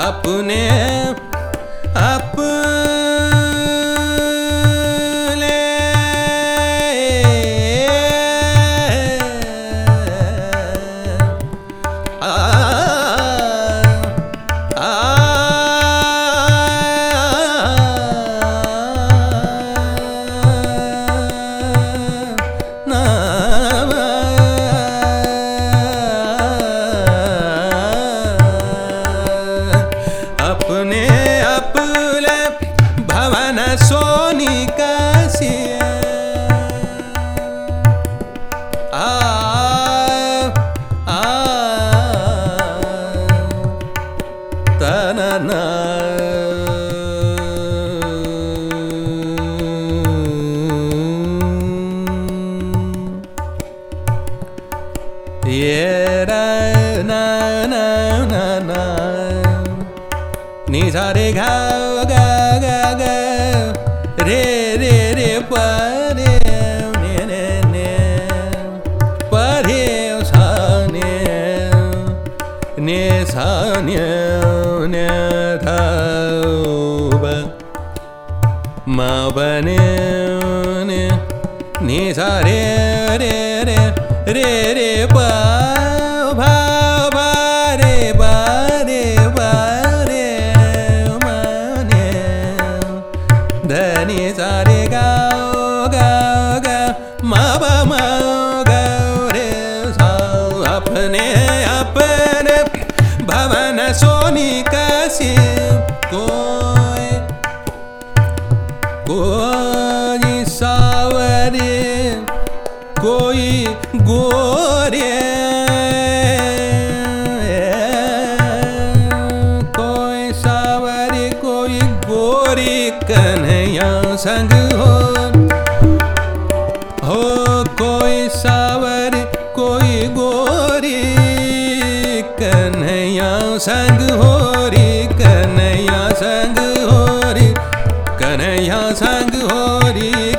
अपने 0.00 0.60
अपने 0.60 0.89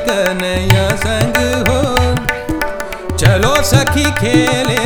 कन्हैया 0.10 0.88
संग 1.06 1.38
हो 1.70 1.80
चलो 3.24 3.54
सखी 3.74 4.04
खेले 4.22 4.84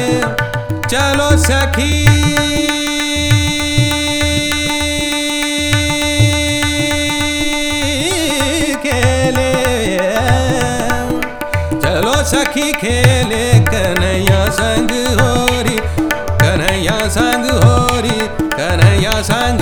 चलो 0.93 1.29
सखी। 1.47 1.93
खेले 8.83 9.51
चलो 11.83 12.13
सखी 12.31 12.71
खेले 12.83 13.43
कन्हैया 13.69 14.39
संग 14.59 14.91
होरी 15.19 15.77
कन्हैया 16.43 16.97
संग 17.17 17.49
होरी 17.63 18.17
कन्हैया 18.57 19.15
संग 19.31 19.61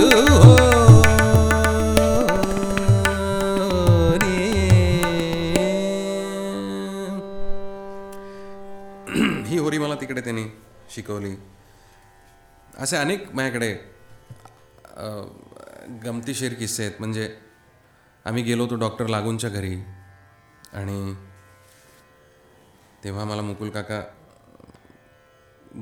शिकवली. 11.04 11.36
असे 12.80 12.98
अनेक 12.98 13.34
माझ्याकडे 13.36 13.74
गमतीशीर 16.04 16.54
किस्से 16.54 16.84
आहेत. 16.84 17.00
म्हणजे 17.00 17.36
आम्ही 18.26 18.44
गेलो 18.44 18.64
होतो 18.64 18.76
डॉक्टर 18.80 19.08
लागूनच्या 19.08 19.50
घरी 19.50 19.76
आणि 20.74 21.14
तेव्हा 23.04 23.26
मला 23.26 23.42
मुकुल 23.42 23.70
काका 23.70 24.02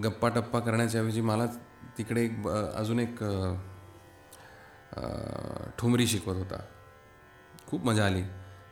गप्पा 0.04 0.30
टप्पा 0.30 0.60
करण्याच्या 0.60 1.02
ऐवजी 1.02 1.22
मला 1.22 1.46
तिकडे 1.98 2.24
एक 2.24 2.48
अजून 2.48 3.00
एक 3.00 3.24
ठुमरी 5.80 6.08
शिकवत 6.08 6.36
होता. 6.36 6.60
खूप 7.68 7.86
मजा 7.86 8.06
आली. 8.06 8.24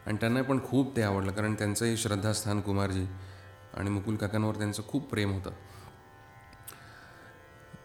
आणि 0.05 0.17
त्यांना 0.19 0.41
पण 0.41 0.59
खूप 0.65 0.95
ते 0.95 1.01
आवडलं 1.01 1.31
कारण 1.31 1.53
त्यांचंही 1.53 1.97
श्रद्धास्थान 1.97 2.62
कुमारजी 2.62 3.05
आणि 3.77 3.89
मुकुल 3.89 4.15
काकांवर 4.15 4.55
त्यांचं 4.57 4.83
खूप 4.88 5.09
प्रेम 5.09 5.31
होतं. 5.33 5.51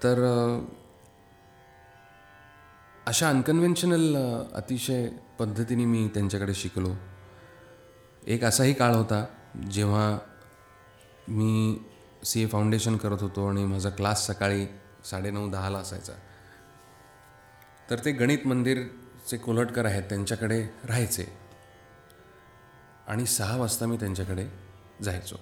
तर 0.04 0.18
अशा 3.06 3.28
अनकन्व्हेन्शनल 3.28 4.16
अतिशय 4.54 5.08
पद्धतीने 5.38 5.84
मी 5.84 6.08
त्यांच्याकडे 6.08 6.54
शिकलो. 6.54 6.94
एक 8.26 8.44
असाही 8.44 8.74
काळ 8.74 8.94
होता 8.94 9.26
जेव्हा 9.70 10.18
मी 11.28 11.78
सी 12.24 12.42
ए 12.42 12.46
फाउंडेशन 12.46 12.96
करत 12.96 13.22
होतो 13.22 13.48
आणि 13.48 13.64
माझा 13.64 13.90
क्लास 13.90 14.26
सकाळी 14.26 14.66
साडेनऊ 15.04 15.50
दहाला 15.50 15.78
असायचा. 15.78 16.12
तर 17.90 17.98
ते 18.04 18.12
गणित 18.12 18.46
मंदिरचे 18.46 19.36
कोल्हटकर 19.36 19.84
आहेत 19.84 20.02
त्यांच्याकडे 20.02 20.62
राहायचे. 20.62 21.26
आणि 23.06 23.26
सहा 23.26 23.56
वाजता 23.56 23.86
मी 23.86 23.96
त्यांच्याकडे 23.96 24.46
जायचो. 25.02 25.36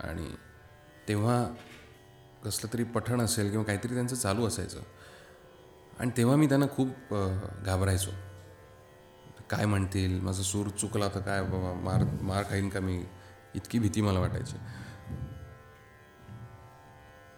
आणि 0.00 0.34
तेव्हा 1.08 1.54
कसलं 2.44 2.72
तरी 2.72 2.84
पठण 2.84 3.20
असेल 3.20 3.50
किंवा 3.50 3.64
काहीतरी 3.64 3.94
त्यांचं 3.94 4.16
चालू 4.16 4.46
असायचं. 4.46 4.80
आणि 5.98 6.10
तेव्हा 6.16 6.36
मी 6.36 6.48
त्यांना 6.48 6.66
खूप 6.66 7.14
घाबरायचो. 7.64 8.10
काय 9.50 9.66
म्हणतील? 9.66 10.20
माझा 10.20 10.42
सूर 10.42 10.68
चुकला 10.68 11.08
तर 11.08 11.20
काय 11.20 11.42
बाबा 11.42 11.72
मार 11.80 12.04
मार 12.22 12.42
खाईन 12.42 12.68
का 12.68 12.80
मी? 12.80 13.04
इतकी 13.54 13.78
भीती 13.78 14.00
मला 14.00 14.20
वाटायची. 14.20 14.56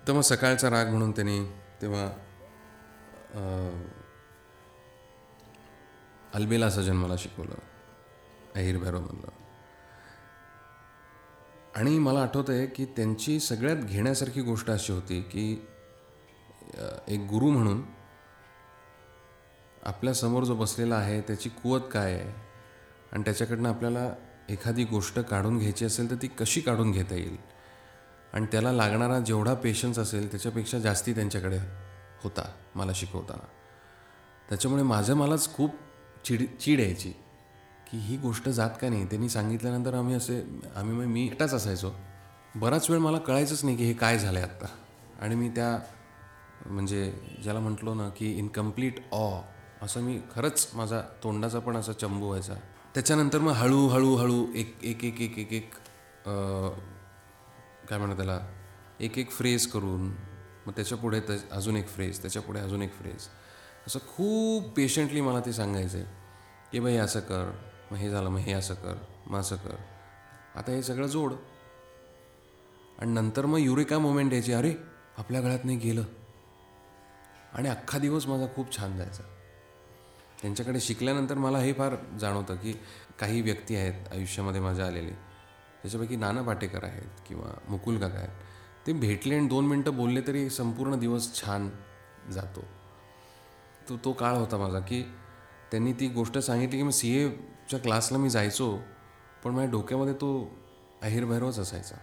तर 0.08 0.12
मग 0.12 0.20
सकाळचा 0.20 0.70
राग 0.70 0.86
म्हणून 0.86 1.10
त्यांनी 1.10 1.40
तेव्हा 1.82 2.04
अ, 3.34 3.42
अल्बेला 6.34 6.70
सजन 6.70 6.96
मला 6.96 7.16
शिकवलं. 7.18 7.54
अहिर 8.54 8.78
भैरवमधलं 8.78 9.28
आणि 11.76 11.98
मला 11.98 12.22
आठवतं 12.22 12.52
आहे 12.52 12.66
की 12.66 12.84
त्यांची 12.84 13.40
सगळ्यात 13.40 13.76
घेण्यासारखी 13.76 14.40
गोष्ट 14.40 14.70
अशी 14.70 14.92
होती 14.92 15.20
की 15.22 15.52
एक 17.08 17.20
गुरु 17.20 17.50
म्हणून 17.50 17.82
आपल्यासमोर 19.82 20.44
जो 20.44 20.54
बसलेला 20.54 20.94
आहे 20.94 21.20
त्याची 21.20 21.48
कुवत 21.48 21.80
काय 21.92 22.14
आहे? 22.14 22.32
आणि 23.12 23.22
त्याच्याकडनं 23.22 23.68
आपल्याला 23.68 24.12
एखादी 24.48 24.84
गोष्ट 24.84 25.18
काढून 25.18 25.58
घ्यायची 25.58 25.84
असेल 25.84 26.10
तर 26.10 26.16
ती 26.22 26.26
कशी 26.28 26.60
काढून 26.60 26.90
घेता 26.90 27.14
येईल? 27.14 27.36
आणि 28.32 28.46
त्याला 28.46 28.72
लागणारा 28.72 29.18
जेवढा 29.18 29.54
पेशन्स 29.54 29.98
असेल 29.98 30.30
त्याच्यापेक्षा 30.30 30.78
जास्ती 30.78 31.14
त्यांच्याकडे 31.14 31.58
होता 32.24 32.48
मला 32.74 32.92
शिकवताना. 32.94 33.46
त्याच्यामुळे 34.48 34.82
माझं 34.82 35.14
मलाच 35.14 35.52
खूप 35.54 35.74
चिड 36.24 36.44
चीड 36.60 36.80
यायची. 36.80 37.12
की 37.90 37.98
ही 37.98 38.16
गोष्ट 38.16 38.48
जात 38.48 38.70
का 38.80 38.88
नाही? 38.88 39.04
त्यांनी 39.04 39.28
सांगितल्यानंतर 39.28 39.94
आम्ही 39.94 40.14
असे 40.14 40.40
आम्ही 40.76 40.96
मग 40.96 41.04
मी 41.04 41.24
एकटाच 41.26 41.54
असायचो. 41.54 41.92
बराच 42.54 42.90
वेळ 42.90 42.98
मला 43.00 43.18
कळायचंच 43.18 43.64
नाही 43.64 43.76
की 43.76 43.84
हे 43.84 43.92
काय 43.92 44.18
झालं 44.18 44.38
आहे 44.38 44.48
आत्ता. 44.48 44.66
आणि 45.20 45.34
मी 45.34 45.48
त्या 45.48 45.78
म्हणजे 46.66 47.10
ज्याला 47.42 47.60
म्हटलो 47.60 47.94
ना 47.94 48.08
की 48.08 48.32
इनकम्प्लीट 48.38 49.00
ऑ 49.12 49.40
असं 49.82 50.00
मी 50.00 50.18
खरंच 50.34 50.68
माझा 50.74 51.00
तोंडाचा 51.22 51.58
पण 51.58 51.76
असा 51.76 51.92
चंबू 51.92 52.26
व्हायचा. 52.26 52.54
त्याच्यानंतर 52.94 53.38
मग 53.38 53.52
हळूहळू 53.52 54.14
हळू 54.16 54.46
एक 54.54 54.76
एक 54.82 55.04
एक 55.04 55.20
एक 55.20 55.38
एक 55.38 55.52
एक 55.52 55.74
काय 57.88 57.98
म्हणतात 57.98 58.16
त्याला? 58.16 58.38
एक 59.00 59.18
एक 59.18 59.30
फ्रेज 59.30 59.66
करून 59.66 60.06
मग 60.66 60.72
त्याच्या 60.76 60.98
पुढे 60.98 61.20
अजून 61.50 61.76
एक 61.76 61.88
फ्रेज 61.88 62.20
त्याच्या 62.20 62.42
पुढे 62.42 62.60
अजून 62.60 62.82
एक 62.82 62.92
फ्रेज 62.94 63.26
असं 63.86 63.98
खूप 64.08 64.68
पेशंटली 64.76 65.20
मला 65.20 65.40
ते 65.40 65.52
सांगायचं 65.52 65.98
आहे 65.98 66.06
की 66.72 66.80
बाई 66.80 66.96
असं 66.96 67.20
कर. 67.20 67.50
मग 67.90 67.96
हे 67.96 68.10
झालं 68.10 68.30
मग 68.30 68.38
हे 68.38 68.52
असं 68.52 68.74
कर 68.74 68.94
मग 69.26 69.38
असं 69.38 69.56
कर. 69.56 69.76
आता 70.54 70.72
हे 70.72 70.82
सगळं 70.82 71.06
जोड. 71.06 71.32
आणि 72.98 73.12
नंतर 73.12 73.46
मग 73.46 73.58
युरिका 73.58 73.98
मोमेंट 73.98 74.32
यायची 74.32 74.52
अरे 74.52 74.74
आपल्या 75.18 75.40
गळ्यात 75.40 75.64
नाही 75.64 75.78
गेलं. 75.78 76.04
आणि 77.52 77.68
अख्खा 77.68 77.98
दिवस 77.98 78.26
माझा 78.26 78.46
खूप 78.56 78.78
छान 78.78 78.96
जायचा. 78.96 79.22
त्यांच्याकडे 80.42 80.80
शिकल्यानंतर 80.80 81.34
मला 81.34 81.58
हे 81.58 81.72
फार 81.72 81.94
जाणवतं 82.20 82.56
की 82.56 82.72
काही 83.18 83.40
व्यक्ती 83.42 83.76
आहेत 83.76 84.12
आयुष्यामध्ये 84.12 84.60
माझ्या 84.60 84.86
आलेली 84.86 85.10
त्याच्यापैकी 85.82 86.16
नाना 86.16 86.42
पाटेकर 86.42 86.84
आहेत 86.84 87.20
किंवा 87.28 87.58
मुकुल 87.68 87.98
काका 87.98 88.18
आहेत. 88.18 88.30
ते 88.86 88.92
भेटले 88.92 89.34
आणि 89.34 89.48
दोन 89.48 89.66
मिनटं 89.66 89.96
बोलले 89.96 90.20
तरी 90.20 90.50
संपूर्ण 90.50 90.98
दिवस 90.98 91.40
छान 91.40 91.70
जातो. 92.30 92.64
तो 93.88 93.96
तो 93.96 94.12
काळ 94.12 94.34
होता 94.34 94.56
माझा 94.56 94.78
की 94.78 95.02
त्यांनी 95.70 95.92
ती 95.92 96.08
गोष्ट 96.08 96.38
सांगितली 96.38 96.76
की 96.76 96.82
मी 96.82 96.92
सी 96.92 97.16
ए 97.16 97.28
च्या 97.70 97.78
क्लासला 97.78 98.18
मी 98.18 98.30
जायचो 98.30 98.76
पण 99.44 99.50
माझ्या 99.50 99.70
डोक्यामध्ये 99.70 100.14
तो 100.14 100.30
अहिरभैरवच 101.02 101.58
असायचा. 101.58 101.96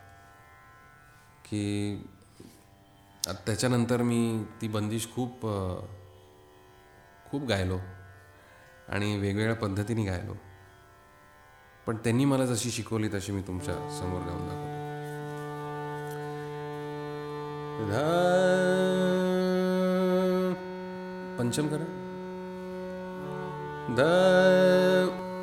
की 1.45 1.61
त्याच्यानंतर 3.45 4.01
मी 4.01 4.43
ती 4.61 4.67
बंदिश 4.67 5.07
खूप 5.15 5.41
खूप 7.29 7.43
गायलो 7.43 7.77
आणि 8.89 9.17
वेगवेगळ्या 9.17 9.55
पद्धतीने 9.55 10.05
गायलो. 10.05 10.33
पण 11.87 11.97
त्यांनी 11.97 12.25
मला 12.25 12.45
जशी 12.45 12.71
शिकवली 12.71 13.09
तशी 13.13 13.31
मी 13.31 13.41
तुमच्यासमोर 13.41 14.21
गाऊन 14.21 14.47
दाखवतो. 14.47 14.75
पंचम 21.37 21.67
करा. 21.67 21.85
द 23.89 24.01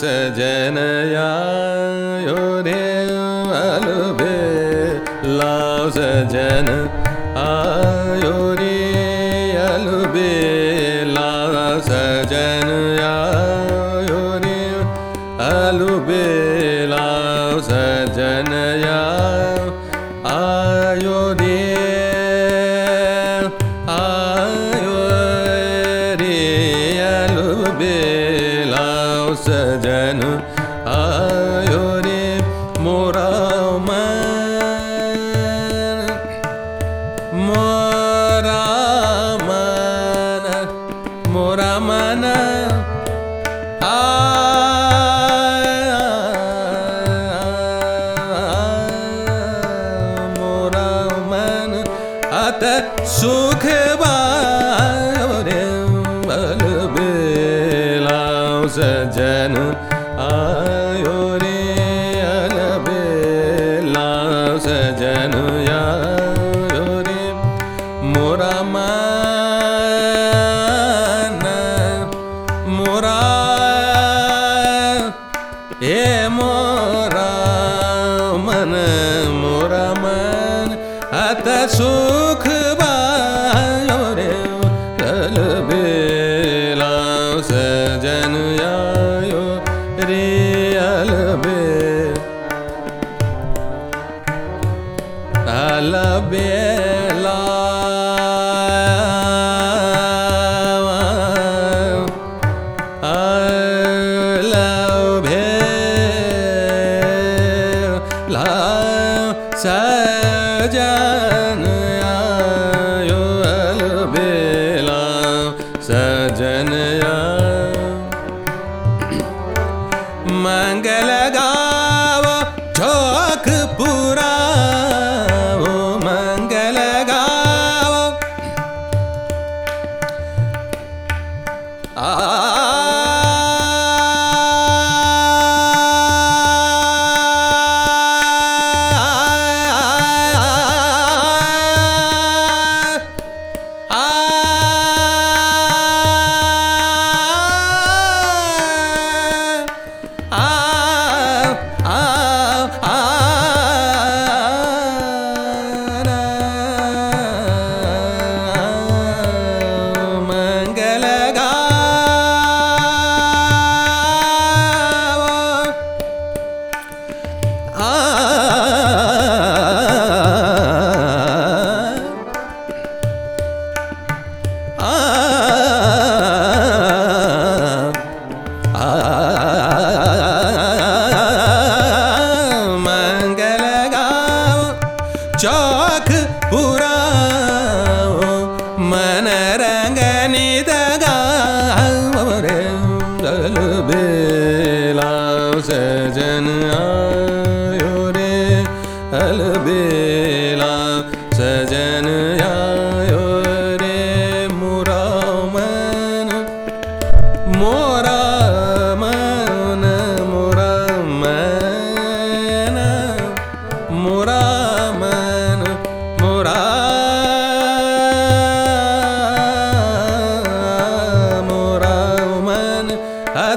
सजनया 0.00 1.28
यो 2.26 2.42
रे 2.66 2.82
अलबेला 3.58 5.54
सजन 5.96 6.68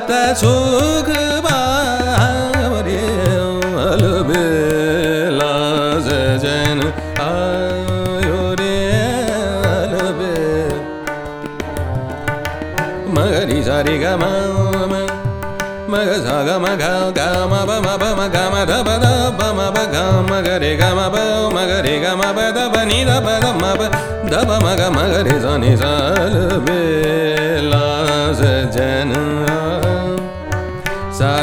आता 0.09 0.33
सुख 0.41 1.09
बावरे 1.45 3.01
अलबेला 3.81 5.49
जन 6.41 6.79
आयो 7.25 8.39
रे 8.61 8.77
अलबेला 9.69 10.87
मगरी 13.13 13.61
सारी 13.69 13.97
ग 14.01 14.17
म 14.17 14.25
म। 14.89 14.93
मग 15.91 16.09
सा 16.25 16.37
ग 16.47 16.57
म 16.63 16.73
गा 16.81 16.91
ग 17.17 17.21
म 17.51 17.53
ब 17.69 17.71
म 17.85 17.89
ब 18.01 18.03
म 18.17 18.21
ग 18.33 18.37
म 18.53 18.65
ध 18.65 18.81
ब 18.87 18.97
ध 19.03 19.13
ब 19.37 19.41
म 19.57 19.61
ब 19.75 19.85
घ 19.93 19.97
म 20.29 20.41
ग। 20.45 20.57
रे 20.65 20.73
गा 20.81 20.89
म 20.97 21.01
ब 21.13 21.17
म 21.53 21.57
ग 21.69 21.71
रे 21.85 21.95
ग 22.03 22.17
म 22.17 22.23
ब 22.37 22.49
ध 22.57 22.65
ब 22.73 22.75
नि 22.89 22.99
ध 23.09 23.21
ब 23.25 23.37
ध 23.43 23.45
म 23.61 23.65
ब। 23.77 23.81
ध 24.31 24.33
ब 24.49 24.51
म 24.65 24.67
ग 24.79 24.81
म 24.95 25.05
ग 25.11 25.15
रे 25.29 25.35
सा 25.45 25.53
नि 25.61 25.71
सा 25.83 25.93
ल 26.33 26.65
बे। 26.65 26.98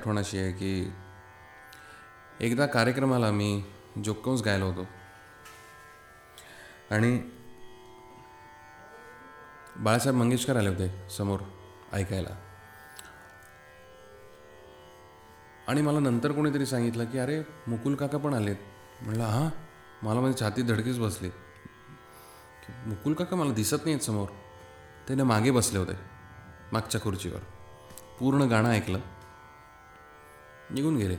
आठवण 0.00 0.18
अशी 0.18 0.38
आहे 0.38 0.52
की 0.52 0.92
एकदा 2.40 2.66
कार्यक्रमाला 2.66 3.30
मी 3.30 3.64
जोक्कंस 4.04 4.42
गायलो 4.42 4.66
होतो. 4.66 4.86
आणि 6.90 7.30
बाळासाहेब 9.76 10.18
मंगेशकर 10.18 10.56
आले 10.56 10.68
होते 10.68 11.08
समोर 11.08 11.40
ऐकायला. 11.92 12.30
आणि 15.68 15.82
मला 15.82 15.98
नंतर 15.98 16.32
कोणीतरी 16.32 16.66
सांगितलं 16.66 17.04
की 17.04 17.18
अरे 17.18 17.42
मुकुल 17.68 17.94
काका 17.94 18.18
पण 18.18 18.34
आलेत. 18.34 18.56
म्हणलं 19.02 19.22
हां 19.22 19.48
मला 20.02 20.20
माझी 20.20 20.40
छाती 20.40 20.62
धडकीच 20.62 20.98
बसली. 20.98 21.30
मुकुल 22.86 23.14
काका 23.14 23.36
मला 23.36 23.52
दिसत 23.52 23.84
नाहीत 23.84 24.00
समोर. 24.00 24.28
त्याने 25.06 25.22
मागे 25.22 25.50
बसले 25.50 25.78
होते 25.78 25.92
मागच्या 26.72 27.00
खुर्चीवर. 27.00 27.40
पूर्ण 28.20 28.42
गाणं 28.42 28.70
ऐकलं. 28.70 28.98
निघून 30.70 30.96
गेले. 30.96 31.16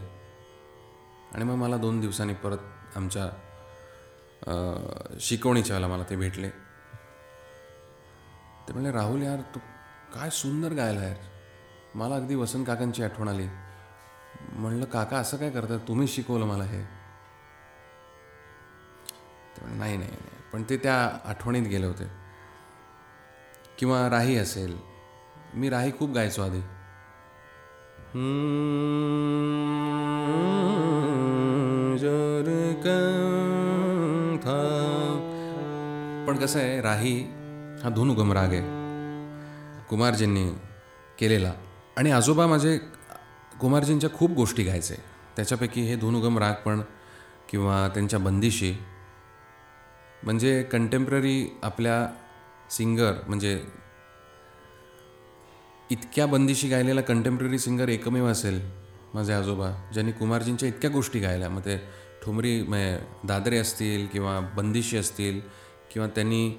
आणि 1.34 1.44
मग 1.44 1.56
मला 1.56 1.78
दोन 1.78 2.00
दिवसांनी 2.00 2.34
परत 2.34 2.58
आमच्या 2.96 3.30
शिकवणीच्या 5.20 5.76
वेळेला 5.76 5.94
मला 5.94 6.04
ते 6.10 6.16
भेटले. 6.16 6.50
ते 8.68 8.74
म्हणले 8.74 8.92
राहुल 8.92 9.22
यार 9.22 9.40
तू 9.56 9.60
काय 10.16 10.30
सुंदर 10.30 10.74
गायला 10.74 11.04
यार 11.04 11.16
मला 11.96 12.16
अगदी 12.16 12.36
वसंत 12.36 12.66
काकांची 12.66 13.04
आठवण 13.04 13.28
आली. 13.28 13.48
म्हणलं 14.54 14.86
काका 14.86 15.18
असं 15.18 15.38
काय 15.38 15.50
करतात? 15.50 15.80
तुम्ही 15.88 16.08
शिकवलं 16.08 16.46
मला 16.46 16.64
हे. 16.64 16.84
ते 19.58 19.76
नाही 19.76 19.98
नाही. 19.98 20.12
पण 20.54 20.64
ते 20.70 20.78
त्या 20.78 21.20
आठवणीत 21.26 21.68
गेले 21.68 21.86
होते. 21.86 22.08
किंवा 23.80 24.10
राही 24.10 24.38
असेल. 24.38 24.78
मी 25.54 25.70
राही 25.70 25.92
खूप 25.92 26.10
गायचो 26.10 26.42
आधी. 26.42 26.62
पण 28.14 28.18
कसं 36.42 36.60
आहे 36.60 36.82
राही 36.82 37.22
हा 37.84 37.90
धुनुगम 37.90 38.34
राग 38.34 38.48
आहे. 38.48 38.62
कुमारजींनी 39.90 40.52
केलेला. 41.20 41.54
आणि 41.98 42.12
आजोबा 42.12 42.48
माझे 42.48 42.78
कुमारजींच्या 43.60 44.10
खूप 44.10 44.32
गोष्टी 44.32 44.64
गायचे 44.64 44.96
त्याच्यापैकी 45.36 45.82
हे 45.82 45.96
धुनुगम 45.96 46.38
राग 46.38 46.54
पण 46.54 46.82
किंवा 47.50 47.88
त्यांच्या 47.88 48.20
बंदिशी. 48.20 48.74
म्हणजे 50.24 50.64
कंटेम्प्ररी 50.64 51.60
आपल्या 51.64 52.14
सिंगर 52.70 53.14
म्हणजे 53.28 53.81
इतक्या 55.92 56.26
बंदिशी 56.26 56.68
गायलेला 56.70 57.02
कंटेम्पररी 57.02 57.58
सिंगर 57.60 57.90
एकमेव 57.90 58.26
असेल 58.28 58.60
माझे 59.14 59.34
आजोबा 59.34 59.70
ज्यांनी 59.94 60.12
कुमारजींच्या 60.12 60.68
इतक्या 60.70 60.90
गोष्टी 60.90 61.20
गायल्या. 61.20 61.50
मग 61.50 61.62
ते 61.62 61.76
ठुमरी 62.24 62.62
म्हणजे 62.64 63.00
दादरे 63.28 63.58
असतील 63.58 64.06
किंवा 64.08 64.40
बंदिशी 64.56 64.98
असतील 64.98 65.40
किंवा 65.92 66.08
त्यांनी 66.08 66.50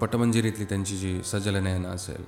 पटमंजिरीतली 0.00 0.64
त्यांची 0.64 0.96
जी 0.98 1.22
सजलनयना 1.24 1.88
असेल. 1.88 2.24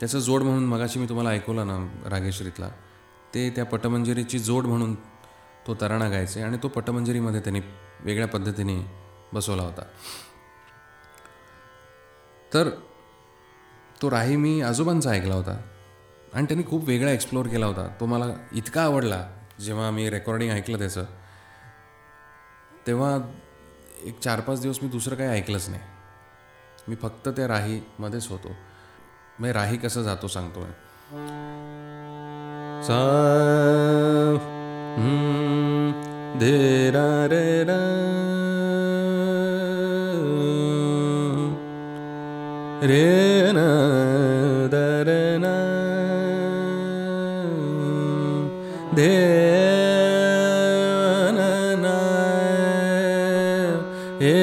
त्याचं 0.00 0.18
जोड 0.18 0.42
म्हणून 0.42 0.64
मगाशी 0.66 0.98
मी 0.98 1.08
तुम्हाला 1.08 1.30
ऐकवलं 1.30 1.66
ना 1.66 1.76
रागेश्रीतला 2.10 2.68
ते 3.34 3.48
त्या 3.50 3.64
पटमंजिरीची 3.64 4.38
जोड 4.38 4.66
म्हणून 4.66 4.94
तो 5.66 5.74
तराणा 5.80 6.08
गायचे 6.08 6.42
आणि 6.42 6.58
तो 6.62 6.68
पटमंजिरीमध्ये 6.68 7.40
त्यांनी 7.40 7.60
वेगळ्या 8.04 8.28
पद्धतीने 8.28 8.80
बसवला 9.32 9.62
होता. 9.62 9.82
तर 12.52 12.70
तो 14.04 14.10
राही 14.10 14.36
मी 14.36 14.60
आजोबांचा 14.60 15.10
ऐकला 15.10 15.34
होता. 15.34 15.60
आणि 16.34 16.46
त्यांनी 16.46 16.70
खूप 16.70 16.84
वेगळा 16.84 17.10
एक्सप्लोअर 17.10 17.46
केला 17.46 17.66
होता. 17.66 17.86
तो 18.00 18.06
मला 18.06 18.24
इतका 18.52 18.82
आवडला 18.82 19.28
जेव्हा 19.60 19.90
मी 19.90 20.10
रेकॉर्डिंग 20.10 20.50
ऐकलं 20.50 20.78
त्याचं 20.78 21.04
तेव्हा 22.86 23.18
एक 24.04 24.20
चार 24.20 24.40
पाच 24.40 24.60
दिवस 24.60 24.78
मी 24.82 24.88
दुसरं 24.88 25.14
काही 25.14 25.30
ऐकलंच 25.30 25.68
नाही. 25.68 25.82
मी 26.88 26.94
फक्त 26.94 27.28
त्या 27.28 27.48
राहीमध्येच 27.48 28.28
होतो. 28.28 28.48
मी 29.40 29.52
राही 29.52 29.76
कसं 29.76 30.02
जातो 30.02 30.28
सांगतो 30.28 30.60
मी 30.60 30.72
सा 32.84 32.98
हम्म, 34.98 36.38
रा 36.94 37.26
रे. 37.30 37.54
रे 42.88 43.52
न 43.56 43.60
दर 44.72 45.08
न 45.42 45.50
धे 48.96 49.12
न 51.82 51.86
हे 54.20 54.34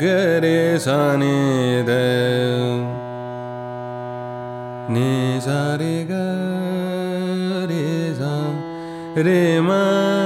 ग 0.00 0.04
रे 0.44 0.58
सा 0.86 1.00
नि 1.20 1.36
द 1.88 1.98
नि 4.96 5.10
सा 5.48 5.60
रे 5.82 5.96
ग 6.10 6.22
रे 7.72 7.84
सा 8.20 8.32
रे 9.26 9.42
मा 9.68 10.25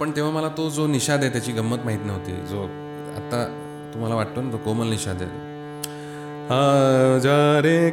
पण 0.00 0.10
तेव्हा 0.16 0.32
मला 0.32 0.48
तो 0.56 0.68
जो 0.70 0.86
निषाद 0.86 1.20
आहे 1.20 1.30
त्याची 1.32 1.52
गंमत 1.52 1.84
माहीत 1.84 2.04
नव्हती. 2.06 2.32
जो 2.50 2.62
आता 3.16 3.44
तुम्हाला 3.94 4.14
वाटतो 4.14 4.40
ना 4.40 4.52
तो 4.52 4.58
कोमल 4.64 4.88
निषाद 4.90 5.22
आहे. 5.22 5.48
जा 7.22 7.40
रे 7.64 7.90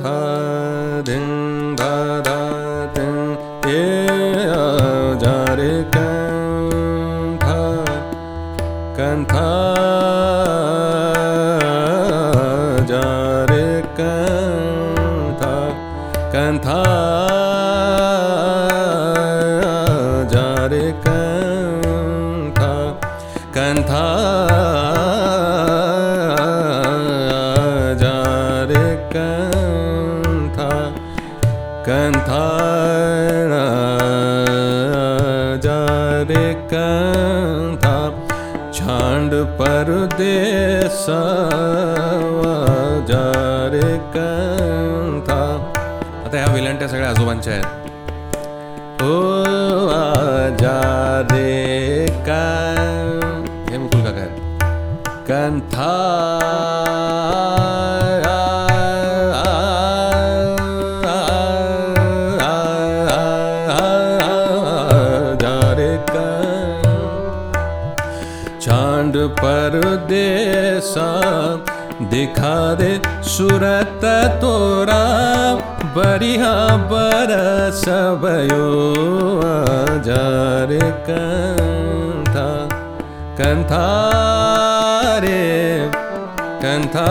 था 0.00 0.18
धिं 1.06 1.74
धा 1.78 1.94
धा 2.26 2.38
जा 5.22 5.34
रे 5.58 5.72
था 5.92 6.06
कंथा 8.98 9.77
कंथा. 44.16 45.54
आता 46.26 46.38
ह्या 46.38 46.54
विलंट्या 46.54 46.88
सगळ्या 46.88 47.10
आजोबांच्या 47.10 47.52
आहेत. 47.52 47.64
हो, 49.02 49.08
ओ 49.08 49.88
आजा 49.88 51.22
रे 51.30 52.06
का 52.10 52.74
हे 53.70 53.78
मुकुल 53.78 54.00
काका 54.00 54.24
कंथा. 55.28 55.94
दे 72.80 72.90
सूरत 73.28 74.04
तोरा 74.42 75.02
बरिहा 75.96 76.54
बरस 76.92 77.84
भयो 78.22 78.68
जा 80.06 80.22
रे 80.70 80.80
कंथा 81.08 82.46
कंथा 83.40 83.84
रे 85.24 85.42
कंथा 86.62 87.08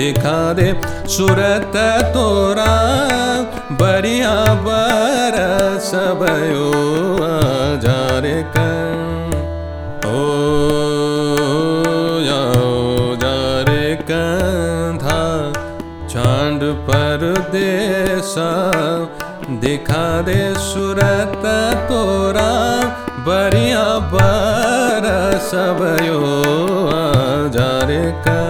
दिखा 0.00 0.38
दे 0.58 0.68
सूरत 1.14 1.74
तोरा 2.12 2.74
बरिया 3.80 4.36
बरस 4.66 5.90
भयो 6.20 6.68
जा 7.82 7.98
रे 8.24 8.36
कं 8.54 9.34
ओ 10.10 10.22
या 12.28 12.40
जा 13.24 13.34
रे 13.68 13.84
कंथा 14.10 15.18
चांद 16.14 16.64
परदेसा 16.88 18.50
दिखा 19.66 20.06
दे 20.30 20.38
सूरत 20.68 21.46
तोरा 21.90 22.50
बरिया 23.28 23.84
बरस 24.14 25.50
भयो 25.82 26.24
जा 27.58 27.70
रे 27.92 28.04
कं 28.26 28.49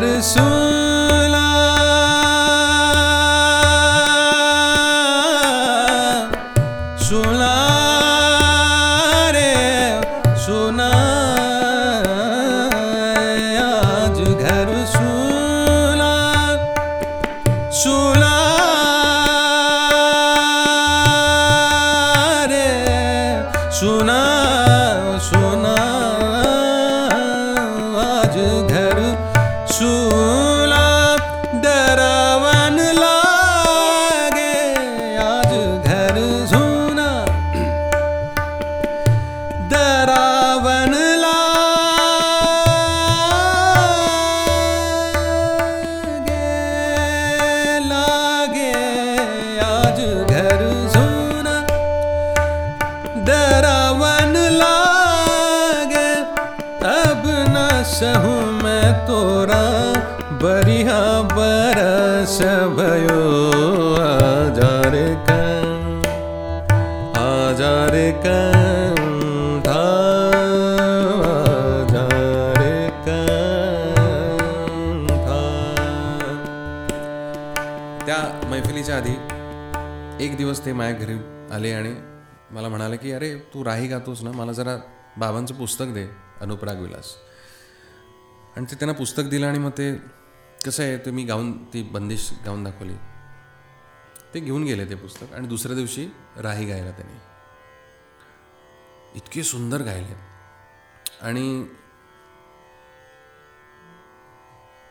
घर 0.00 0.20
सुला 0.24 0.59
दिवस 80.40 80.64
ते 80.64 80.72
माझ्या 80.72 80.98
घरी 80.98 81.16
आले 81.54 81.72
आणि 81.72 81.94
मला 82.50 82.68
म्हणाले 82.68 82.96
की 82.96 83.12
अरे 83.12 83.34
तू 83.54 83.64
राही 83.64 83.88
गातोस 83.88 84.22
ना 84.22 84.30
मला 84.32 84.52
जरा 84.52 84.76
बाबांचं 85.18 85.54
पुस्तक 85.54 85.92
दे 85.94 86.06
अनुपराग 86.40 86.80
विलास. 86.80 87.14
आणि 88.56 88.66
ते 88.70 88.74
त्यांना 88.74 88.92
पुस्तक 88.98 89.22
दिलं 89.22 89.46
आणि 89.46 89.58
मग 89.58 89.70
ते 89.70 89.94
कसं 90.66 90.82
आहे 90.82 90.96
ते 90.96 91.10
मी 91.10 91.24
गाऊन 91.24 91.52
ती 91.72 91.82
बंदिश 91.82 92.30
गाऊन 92.46 92.64
दाखवली. 92.64 92.94
ते 94.34 94.40
घेऊन 94.40 94.64
गेले 94.64 94.84
ते 94.84 94.94
पुस्तक 94.94 95.32
आणि 95.32 95.46
दुसऱ्या 95.46 95.76
दिवशी 95.76 96.06
राही 96.36 96.66
गायला 96.66 96.90
त्यांनी. 96.90 97.18
इतके 99.16 99.42
सुंदर 99.42 99.82
गायले. 99.82 100.14
आणि 101.22 101.66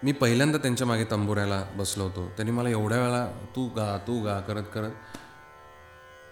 मी 0.04 0.12
पहिल्यांदा 0.12 0.58
त्यांच्या 0.58 0.88
मागे 0.88 1.06
तंबोऱ्याला 1.12 1.64
बसलो 1.76 2.04
होतो. 2.04 2.28
त्यांनी 2.30 2.52
मला 2.52 2.70
एवढ्या 2.70 3.00
वेळा 3.00 3.26
तू 3.56 3.68
गा 3.68 3.98
तू 4.08 4.22
गा 4.24 4.40
करत 4.40 4.64
करत 4.74 4.92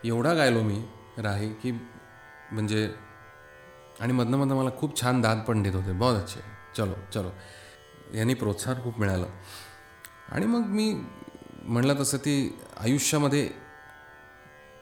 एवढा 0.05 0.33
गायलो 0.33 0.61
मी 0.61 0.81
राही 1.17 1.49
की 1.53 1.71
म्हणजे 2.51 2.89
आणि 3.99 4.13
मधनं 4.13 4.37
मधनं 4.37 4.55
मला 4.55 4.69
खूप 4.79 5.01
छान 5.01 5.21
दाद 5.21 5.39
पण 5.47 5.61
देत 5.63 5.75
होते 5.75 5.91
बहुत 5.91 6.15
अच्छे. 6.15 6.39
चलो 6.77 6.93
चलो. 7.13 7.29
यांनी 8.13 8.33
प्रोत्साहन 8.33 8.83
खूप 8.83 8.99
मिळालं. 8.99 9.27
आणि 10.31 10.45
मग 10.45 10.65
मी 10.69 10.93
म्हणलं 11.63 11.99
तसं 11.99 12.17
ती 12.17 12.35
आयुष्यामध्ये 12.79 13.49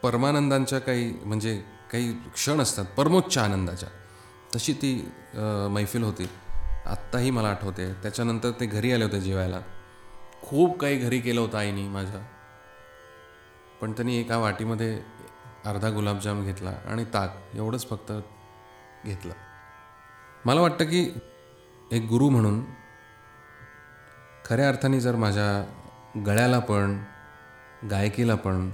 परमानंदांच्या 0.03 0.79
काही 0.79 1.11
म्हणजे 1.23 1.63
काही 1.91 2.11
क्षण 2.33 2.59
असतात 2.59 2.85
परमोच्च 2.97 3.37
आनंदाच्या 3.37 3.89
तशी 4.55 4.73
ती 4.73 4.93
मैफिल 5.71 6.03
होती. 6.03 6.29
आत्ताही 6.85 7.31
मला 7.31 7.49
आठवते. 7.49 7.91
त्याच्यानंतर 7.93 8.51
ते 8.51 8.65
घरी 8.65 8.91
आले 8.91 9.03
होते 9.03 9.21
जेवायला. 9.21 9.59
खूप 10.41 10.79
काही 10.79 10.97
घरी 10.97 11.19
केलं 11.19 11.41
होतं 11.41 11.57
आईनी 11.57 11.87
माझ्या. 11.87 12.21
पण 13.81 13.91
त्यांनी 13.91 14.17
एका 14.17 14.37
वाटीमध्ये 14.37 15.01
अर्धा 15.65 15.89
गुलाबजाम 15.89 16.43
घेतला 16.43 16.73
आणि 16.87 17.05
ताक 17.05 17.55
एवढंच 17.55 17.89
फक्त 17.89 18.11
घेतलं. 19.05 19.33
मला 20.45 20.61
वाटतं 20.61 20.85
की 20.85 21.01
एक 21.91 22.07
गुरु 22.07 22.29
म्हणून 22.29 22.63
खऱ्या 24.45 24.67
अर्थाने 24.69 24.99
जर 24.99 25.15
माझ्या 25.15 25.49
गळ्याला 26.25 26.59
पण 26.59 26.97
गायकीला 27.91 28.35
पण 28.35 28.69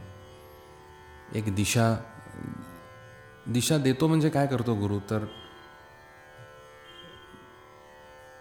एक 1.35 1.55
दिशा 1.55 1.95
दिशा 3.47 3.77
देतो 3.77 4.07
म्हणजे 4.07 4.29
काय 4.29 4.47
करतो 4.47 4.75
गुरु? 4.75 4.99
तर 5.09 5.25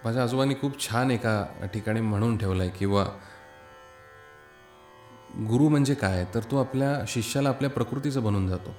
माझ्या 0.04 0.22
आजोबांनी 0.22 0.54
खूप 0.54 0.80
छान 0.80 1.10
एका 1.10 1.66
ठिकाणी 1.74 2.00
म्हणून 2.00 2.36
ठेवलं 2.38 2.62
आहे 2.62 2.72
किंवा 2.78 3.04
गुरु 5.38 5.68
म्हणजे 5.68 5.94
काय? 5.94 6.24
तर 6.34 6.40
तो 6.50 6.56
आपल्या 6.56 7.04
शिष्याला 7.08 7.48
आपल्या 7.48 7.70
प्रकृतीचं 7.70 8.22
बनून 8.22 8.48
जातो. 8.48 8.74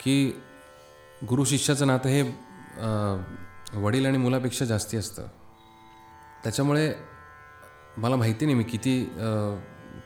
की 0.00 0.40
गुरु 1.28 1.44
शिष्याचं 1.44 1.86
नातं 1.86 2.08
हे 2.08 2.22
वडील 3.74 4.06
आणि 4.06 4.18
मुलापेक्षा 4.18 4.64
जास्ती 4.64 4.96
असतं. 4.96 5.26
त्याच्यामुळे 6.42 6.92
मला 7.96 8.16
माहिती 8.16 8.44
नाही 8.44 8.56
मी 8.56 8.64
किती 8.64 9.04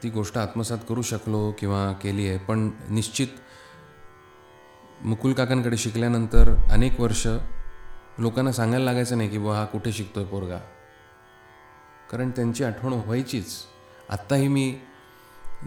ती 0.02 0.10
गोष्ट 0.10 0.38
आत्मसात 0.38 0.78
करू 0.88 1.02
शकलो 1.02 1.50
किंवा 1.58 1.92
केली 1.92 2.28
आहे. 2.28 2.38
पण 2.38 2.70
निश्चित 2.88 3.28
मुकुल 5.04 5.32
काकांकडे 5.32 5.76
शिकल्यानंतर 5.76 6.54
अनेक 6.70 7.00
वर्ष 7.00 7.26
लोकांना 8.18 8.52
सांगायला 8.52 8.84
लागायचं 8.84 9.16
नाही 9.16 9.28
की 9.30 9.38
बुवा 9.38 9.56
हा 9.56 9.64
कुठे 9.64 9.92
शिकतोय 9.92 10.24
पोरगा. 10.24 10.58
कारण 12.10 12.30
त्यांची 12.30 12.64
आठवण 12.64 12.92
व्हायचीच. 12.92 13.56
आत्ताही 14.10 14.48
मी 14.48 14.80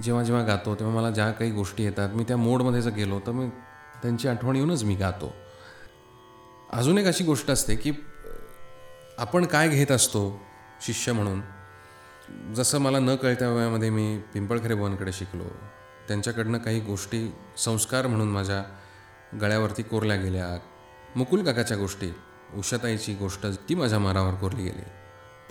जेव्हा 0.03 0.23
जेव्हा 0.23 0.43
गातो 0.43 0.75
तेव्हा 0.75 0.95
मला 0.95 1.09
ज्या 1.09 1.31
काही 1.31 1.51
गोष्टी 1.51 1.83
येतात 1.83 2.09
मी 2.09 2.23
त्या 2.23 2.37
मोडमध्ये 2.37 2.81
जर 2.81 2.89
गेलो 2.89 3.19
तर 3.19 3.31
मी 3.31 3.49
त्यांची 4.01 4.27
आठवण 4.27 4.55
येऊनच 4.55 4.83
मी 4.83 4.95
गातो. 4.95 5.35
अजून 6.73 6.97
एक 6.97 7.05
अशी 7.05 7.23
गोष्ट 7.23 7.49
असते 7.49 7.75
की 7.75 7.91
आपण 9.17 9.45
काय 9.45 9.69
घेत 9.69 9.91
असतो 9.91 10.39
शिष्य 10.81 11.11
म्हणून? 11.11 11.41
जसं 12.53 12.77
मला 12.77 12.99
न 12.99 13.15
कळत्या 13.15 13.49
वयामध्ये 13.49 13.89
मी 13.89 14.17
पिंपळखरे 14.33 14.73
बुवांकडे 14.73 15.11
शिकलो. 15.13 15.43
त्यांच्याकडनं 16.07 16.57
काही 16.57 16.79
गोष्टी 16.79 17.33
संस्कार 17.57 18.07
म्हणून 18.07 18.27
माझ्या 18.27 18.63
गळ्यावरती 19.41 19.83
कोरल्या 19.83 20.17
गेल्या. 20.17 20.59
मुकुल 21.15 21.43
काकाच्या 21.43 21.77
गोष्टी 21.77 22.15
उषाताईची 22.55 23.13
गोष्ट 23.13 23.47
ती 23.69 23.75
माझ्या 23.75 23.99
मनावर 23.99 24.33
कोरली 24.33 24.63
गेली. 24.63 24.81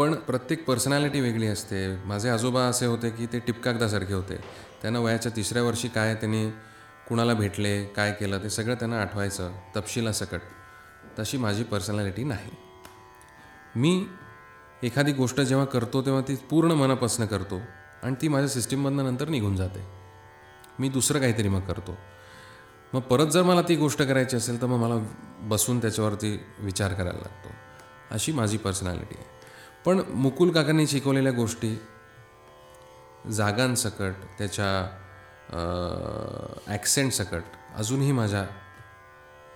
पण 0.01 0.15
प्रत्येक 0.15 0.65
पर्सनॅलिटी 0.65 1.21
वेगळी 1.21 1.47
असते. 1.47 1.97
माझे 2.05 2.29
आजोबा 2.29 2.61
असे 2.61 2.87
होते 2.87 3.11
की 3.11 3.27
ते 3.27 3.39
टिपकागदासारखे 3.39 4.15
होते. 4.15 4.37
त्यांना 4.83 4.99
वयाच्या 4.99 5.33
तिसऱ्या 5.37 5.63
वर्षी 5.63 5.89
काय 5.89 6.15
त्यांनी 6.15 6.51
कुणाला 7.09 7.35
भेटले 7.35 7.85
काय 7.85 8.13
केलं 8.13 8.43
ते 8.43 8.51
सगळं 8.51 8.75
त्यांना 8.75 9.01
आठवायचं 9.01 9.53
तपशिलासकट 9.77 10.41
तशी 11.19 11.37
माझी 11.37 11.63
पर्सनॅलिटी 11.63 12.25
नाही. 12.25 12.51
मी 13.77 14.07
एखादी 14.83 15.13
गोष्ट 15.13 15.41
जेव्हा 15.41 15.67
करतो 15.67 16.03
तेव्हा 16.03 16.23
ती 16.29 16.37
पूर्ण 16.37 16.73
मनापासून 16.73 17.27
करतो 17.27 17.61
आणि 18.03 18.15
ती 18.23 18.29
माझ्या 18.29 18.49
सिस्टीममधनं 18.49 19.05
नंतर 19.05 19.29
निघून 19.29 19.57
जाते. 19.57 19.87
मी 20.79 20.89
दुसरं 20.89 21.21
काहीतरी 21.21 21.49
मग 21.49 21.61
करतो. 21.61 21.99
मग 22.93 23.01
परत 23.01 23.27
जर 23.27 23.43
मला 23.43 23.63
ती 23.63 23.77
गोष्ट 23.77 24.03
करायची 24.03 24.37
असेल 24.37 24.63
तर 24.63 24.67
मग 24.67 24.79
मला 24.79 25.07
बसून 25.41 25.81
त्याच्यावरती 25.81 26.41
विचार 26.59 26.93
करायला 26.93 27.19
लागतो. 27.19 27.49
अशी 28.11 28.33
माझी 28.33 28.57
पर्सनॅलिटी 28.57 29.15
आहे. 29.19 29.40
पण 29.85 30.01
मुकुल 30.15 30.51
काकांनी 30.53 30.87
शिकवलेल्या 30.87 31.33
गोष्टी 31.33 31.77
जागांसकट 33.33 34.13
त्याच्या 34.39 34.71
ॲक्सेंटसकट 36.73 37.43
अजूनही 37.77 38.13
माझ्या 38.13 38.45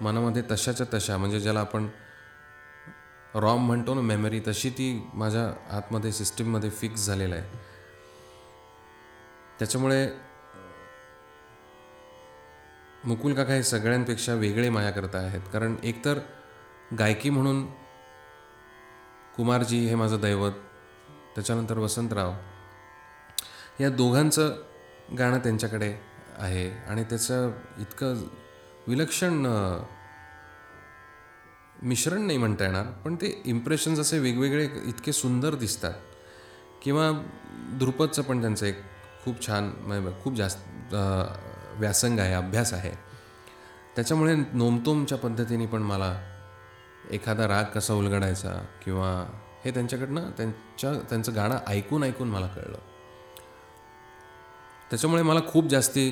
मनामध्ये 0.00 0.42
तशाच्या 0.50 0.86
तशा 0.94 1.16
म्हणजे 1.16 1.40
ज्याला 1.40 1.60
आपण 1.60 1.86
रॉम 3.34 3.66
म्हणतो 3.66 3.94
ना 3.94 4.00
मेमरी 4.00 4.40
तशी 4.46 4.70
ती 4.70 4.88
माझ्या 5.14 5.46
आतमध्ये 5.76 6.12
सिस्टीममध्ये 6.12 6.70
फिक्स 6.70 7.06
झालेलं 7.06 7.34
आहे. 7.34 7.44
त्याच्यामुळे 9.58 10.06
मुकुल 13.04 13.34
काका 13.34 13.52
हे 13.52 13.62
सगळ्यांपेक्षा 13.62 14.34
वेगळे 14.34 14.68
माझ्याकरता 14.68 15.18
आहेत. 15.18 15.40
कारण 15.52 15.76
एकतर 15.82 16.18
गायकी 16.98 17.30
म्हणून 17.30 17.66
कुमारजी 19.37 19.78
हे 19.87 19.95
माझं 19.95 20.20
दैवत 20.20 20.53
त्याच्यानंतर 21.35 21.78
वसंतराव. 21.78 22.32
या 23.80 23.89
दोघांचं 23.91 24.55
गाणं 25.18 25.39
त्यांच्याकडे 25.39 25.93
आहे 26.39 26.68
आणि 26.89 27.05
त्याचं 27.05 27.51
इतकं 27.78 28.22
विलक्षण 28.89 29.47
मिश्रण 31.82 32.26
नाही 32.26 32.39
म्हणता 32.39 32.64
येणार 32.64 32.85
पण 33.05 33.14
ते 33.14 33.30
इम्प्रेशन्स 33.45 33.99
असे 34.01 34.18
वेगवेगळे 34.18 34.68
इतके 34.89 35.12
सुंदर 35.12 35.55
दिसतात. 35.55 35.93
किंवा 36.82 37.11
ध्रुपदचं 37.78 38.22
पण 38.22 38.41
त्यांचं 38.41 38.66
एक 38.66 38.82
खूप 39.24 39.47
छान 39.47 39.70
म्हणजे 39.78 40.11
खूप 40.22 40.35
जास्त 40.35 40.95
व्यासंग 41.78 42.18
आहे 42.18 42.35
अभ्यास 42.35 42.72
आहे. 42.74 42.93
त्याच्यामुळे 43.97 44.35
नोमतोमच्या 44.53 45.18
पद्धतीने 45.18 45.66
पण 45.66 45.82
मला 45.82 46.12
एखादा 47.11 47.46
राग 47.48 47.64
कसा 47.64 47.94
उलगडायचा 47.94 48.52
किंवा 48.84 49.11
हे 49.64 49.70
त्यांच्याकडनं 49.70 50.30
त्यांच्या 50.30 50.92
त्यांचं 51.11 51.34
गाणं 51.34 51.59
ऐकून 51.66 52.02
ऐकून 52.02 52.28
मला 52.28 52.46
कळलं. 52.46 52.78
त्याच्यामुळे 54.90 55.22
मला 55.22 55.40
खूप 55.48 55.68
जास्ती 55.68 56.11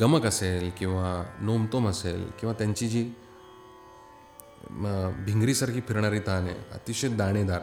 गमक 0.00 0.26
असेल 0.26 0.70
किंवा 0.78 1.22
नोमतोम 1.40 1.88
असेल 1.88 2.30
किंवा 2.40 2.54
त्यांची 2.58 2.88
जी 2.88 3.02
भिंगरीसारखी 5.26 5.80
फिरणारी 5.80 6.18
ताण 6.18 6.46
आहे 6.46 6.54
अतिशय 6.72 7.08
दाणेदार 7.08 7.60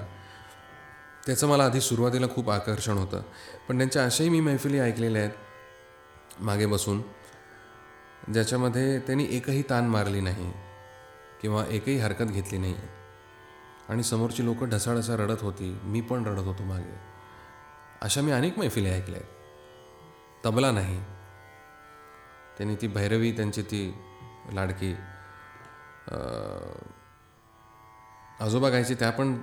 त्याचं 1.26 1.48
मला 1.48 1.66
आधी 1.66 1.82
सुरुवातीला 1.82 2.28
खूप 2.28 2.50
आकर्षण 2.50 2.98
होतं. 2.98 3.22
पण 3.68 3.78
त्यांच्या 3.78 4.04
अशाही 4.06 4.30
मी 4.30 4.40
मैफिली 4.42 4.80
ऐकलेल्या 4.80 5.22
आहेत 5.22 6.42
मागे 6.44 6.66
बसून 6.66 7.02
ज्याच्यामध्ये 8.34 9.00
त्यांनी 9.00 9.28
एकही 9.32 9.62
ताण 9.62 9.88
मारली 9.88 10.22
नाही. 10.22 10.52
किंवा 11.42 11.64
एकही 11.70 11.98
हरकत 11.98 12.32
घेतली 12.32 12.58
नाही. 12.58 12.76
आणि 13.90 14.04
समोरची 14.04 14.46
लोकं 14.46 14.70
ढसाढसा 14.70 15.16
रडत 15.16 15.42
होती 15.42 15.70
मी 15.84 16.02
पण 16.02 16.26
रडत 16.26 16.46
होतो 16.46 16.64
मागे. 16.64 16.96
अशा 18.02 18.22
मी 18.22 18.32
अनेक 18.32 18.58
मैफिली 18.60 18.90
ऐकल्या 18.90 19.20
आहेत. 19.20 20.46
तबला 20.46 20.72
नाही. 20.72 21.00
त्यांनी 22.58 22.76
ती 22.76 22.88
भैरवी 22.88 23.32
त्यांची 23.32 23.62
ती 23.62 23.82
लाडकी 24.54 24.94
आजोबा 28.40 28.70
गायची 28.70 28.96
त्या 28.96 29.10
पण 29.12 29.34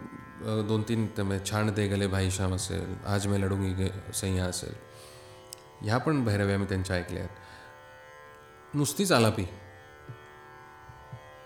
दोन 0.68 0.82
तीन 0.82 1.06
छान 1.46 1.72
दे 1.74 1.86
गले 1.88 2.06
भाईशाम 2.06 2.54
असेल 2.54 2.94
आज 3.06 3.26
मैं 3.26 3.38
लढूंगी 3.40 3.72
गे 3.74 3.88
सैया 4.14 4.44
असेल. 4.44 4.72
ह्या 5.82 5.98
पण 5.98 6.24
भैरव्या 6.24 6.58
मी 6.58 6.64
त्यांच्या 6.64 6.96
ऐकल्या 6.96 7.22
आहेत. 7.22 8.74
नुसतीच 8.74 9.12
आलापी. 9.12 9.44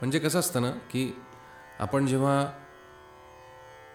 म्हणजे 0.01 0.19
कसं 0.19 0.39
असतं 0.39 0.63
ना 0.63 0.71
की 0.91 1.11
आपण 1.79 2.07
जेव्हा 2.07 2.53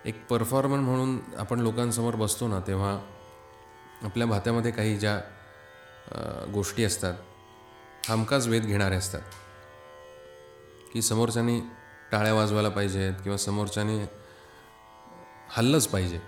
एक 0.05 0.25
परफॉर्मर 0.27 0.79
म्हणून 0.79 1.19
आपण 1.37 1.59
लोकांसमोर 1.59 2.15
बसतो 2.15 2.47
ना 2.47 2.59
तेव्हा 2.59 2.91
आपल्या 4.03 4.27
भात्यामध्ये 4.27 4.71
काही 4.71 4.97
ज्या 4.97 5.19
गोष्टी 6.53 6.83
असतात 6.83 7.13
हमखास 8.09 8.47
वेध 8.47 8.65
घेणारे 8.65 8.95
असतात. 8.95 9.21
की 10.93 11.01
समोरच्यानी 11.01 11.59
टाळ्या 12.11 12.33
वाजवायला 12.33 12.69
पाहिजेत 12.69 13.13
किंवा 13.23 13.37
समोरच्यानी 13.37 13.99
हल्लंच 15.49 15.87
पाहिजे. 15.87 16.19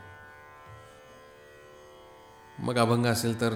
मग 2.59 2.77
अभंग 2.77 3.05
असेल 3.05 3.39
तर 3.41 3.53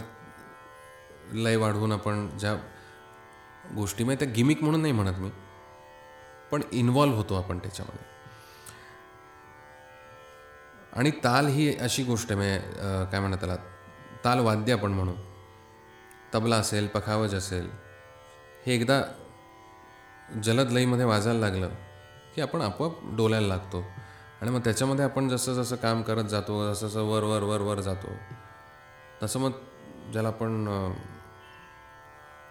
लय 1.32 1.56
वाढवून 1.56 1.92
आपण 1.92 2.28
ज्या 2.38 2.56
गोष्टी 3.76 4.04
म्हणजे 4.04 4.26
त्या 4.26 4.34
गिमिक 4.36 4.64
म्हणून 4.64 4.82
नाही 4.82 4.94
म्हणत 4.94 5.20
मी 5.20 5.30
पण 6.52 6.62
इन्वॉल्व्ह 6.72 7.18
होतो 7.18 7.36
आपण 7.36 7.60
त्याच्यामध्ये. 7.60 8.08
आणि 10.94 11.12
ताल 11.24 11.48
ही 11.48 11.76
अशी 11.78 12.04
गोष्ट 12.04 12.32
आहे 12.32 12.36
म्हणजे 12.36 13.06
काय 13.12 13.20
म्हणतात 13.20 13.40
त्याला 13.40 13.56
ताल 14.26 14.40
वाद्य 14.40 14.74
आपण 14.74 14.92
म्हणू. 14.92 15.14
तबला 16.34 16.56
असेल 16.56 16.88
पखावज 16.88 17.36
असेल 17.36 17.70
हे 18.66 18.74
एकदा 18.74 19.02
जलद 20.44 20.72
लईमध्ये 20.72 21.06
वाजायला 21.06 21.40
लागलं 21.40 21.70
की 22.36 22.42
आपण 22.42 22.62
आपोआप 22.62 22.98
डोलायला 23.18 23.48
लागतो. 23.48 23.84
आणि 24.42 24.52
मग 24.52 24.60
त्याच्यामध्ये 24.64 25.06
आपण 25.06 25.30
जसं 25.30 25.54
जसं 25.54 25.76
काम 25.76 26.02
करत 26.02 26.24
जातो 26.30 26.74
जसं 26.74 26.88
जसं 26.88 27.04
वर 27.04 27.24
वर 27.24 27.44
वर 27.44 27.62
वर 27.62 27.80
जातो 27.80 28.16
तसं 29.24 29.40
मग 29.40 29.52
ज्याला 30.12 30.28
आपण 30.28 30.66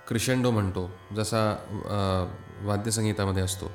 क्रिशेंडो 0.09 0.51
म्हणतो 0.51 0.91
जसा 1.17 1.41
वाद्यसंगीतामध्ये 2.63 3.43
असतो. 3.43 3.71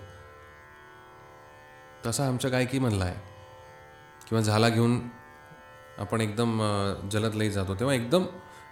तसा 2.05 2.27
आमच्या 2.27 2.49
गायकी 2.51 2.77
गायकीमधला 2.77 3.05
आहे. 3.05 3.15
किंवा 4.27 4.41
झाला 4.41 4.69
घेऊन 4.69 4.99
आपण 5.97 6.21
एकदम 6.21 6.61
जलद 7.11 7.33
लई 7.33 7.49
जातो 7.49 7.75
तेव्हा 7.75 7.95
एकदम 7.95 8.25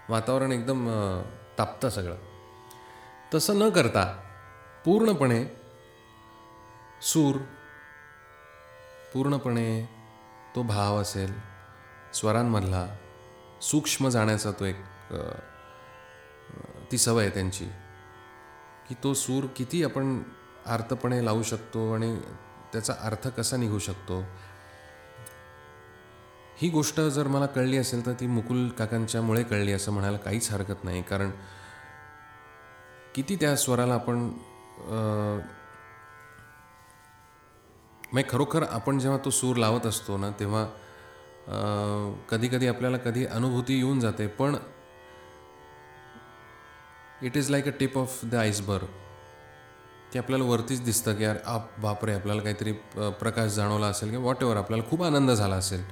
वातावरण 0.10 0.52
एकदम 0.52 0.88
तापतं 1.58 1.90
सगळं. 1.90 2.16
तसं 3.34 3.60
न 3.60 3.70
करता 3.70 4.06
पूर्णपणे 4.86 5.44
सूर 7.02 7.36
पूर्णपणे 9.14 9.90
तो 10.56 10.64
भाव 10.64 11.02
असेल 11.02 11.34
स्वरांमधला 12.14 12.86
सूक्ष्म 13.62 14.10
जाण्याचा 14.10 14.52
तो 14.52 14.66
एक 14.66 14.84
ती 16.92 16.98
सवय 16.98 17.24
आहे 17.24 17.34
त्यांची. 17.34 17.66
की 18.90 18.96
तो 19.04 19.14
सूर 19.14 19.46
किती 19.56 19.84
आपण 19.84 20.22
आर्तपणे 20.66 21.26
लावू 21.26 21.44
शकतो 21.44 21.94
आणि 21.94 22.18
त्याचा 22.74 22.94
अर्थ 23.02 23.28
कसा 23.28 23.58
निघू 23.58 23.80
शकतो? 23.80 24.20
ही 26.58 26.70
गोष्ट 26.70 27.00
जर 27.12 27.28
मला 27.28 27.46
कळली 27.46 27.78
असेल 27.78 28.06
तर 28.06 28.14
ती 28.20 28.28
मुकुल 28.28 28.68
काकांच्यामुळे 28.70 29.44
कळली 29.44 29.72
असं 29.74 29.92
म्हणायला 29.92 30.18
काहीच 30.18 30.52
हरकत 30.52 30.84
नाही. 30.84 31.02
कारण 31.02 31.32
किती 33.16 33.36
त्या 33.36 33.56
स्वराला 33.56 33.94
आपण 33.94 34.18
म्हणजे 38.04 38.30
खरोखर 38.30 38.64
आपण 38.64 39.00
जेव्हा 39.00 39.20
तो 39.26 39.30
सूर 39.30 39.58
लावत 39.58 39.86
असतो 39.86 40.18
ना 40.18 40.30
तेव्हा 40.40 40.66
कधीकधी 42.30 42.68
आपल्याला 42.68 42.98
कधी 42.98 43.26
अनुभूती 43.26 43.78
येऊन 43.78 44.00
जाते. 44.00 44.28
पण 44.28 44.56
it 47.22 47.38
is 47.38 47.50
like 47.50 47.68
a 47.68 47.72
tip 47.80 47.98
of 47.98 48.20
the 48.26 48.36
iceberg 48.36 48.86
ते 50.14 50.20
आपल्याला 50.20 50.46
वरतीच 50.46 50.84
दिसतं 50.84 51.16
की 51.16 51.24
यार 51.24 51.36
आप 51.46 51.80
बापरे 51.80 52.14
आपल्याला 52.14 52.42
काहीतरी 52.42 52.72
प्रकाश 52.96 53.52
जाणवला 53.52 53.88
असेल 53.88 54.10
किंवा 54.10 54.26
वॉट 54.26 54.38
एवर 54.42 54.58
आपल्याला 54.58 54.90
खूप 54.90 55.04
आनंद 55.04 55.32
झाला 55.32 55.56
असेल. 55.56 55.84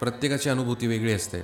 प्रत्येकाची 0.00 0.50
अनुभूती 0.50 0.86
वेगळी 0.86 1.12
असते. 1.12 1.40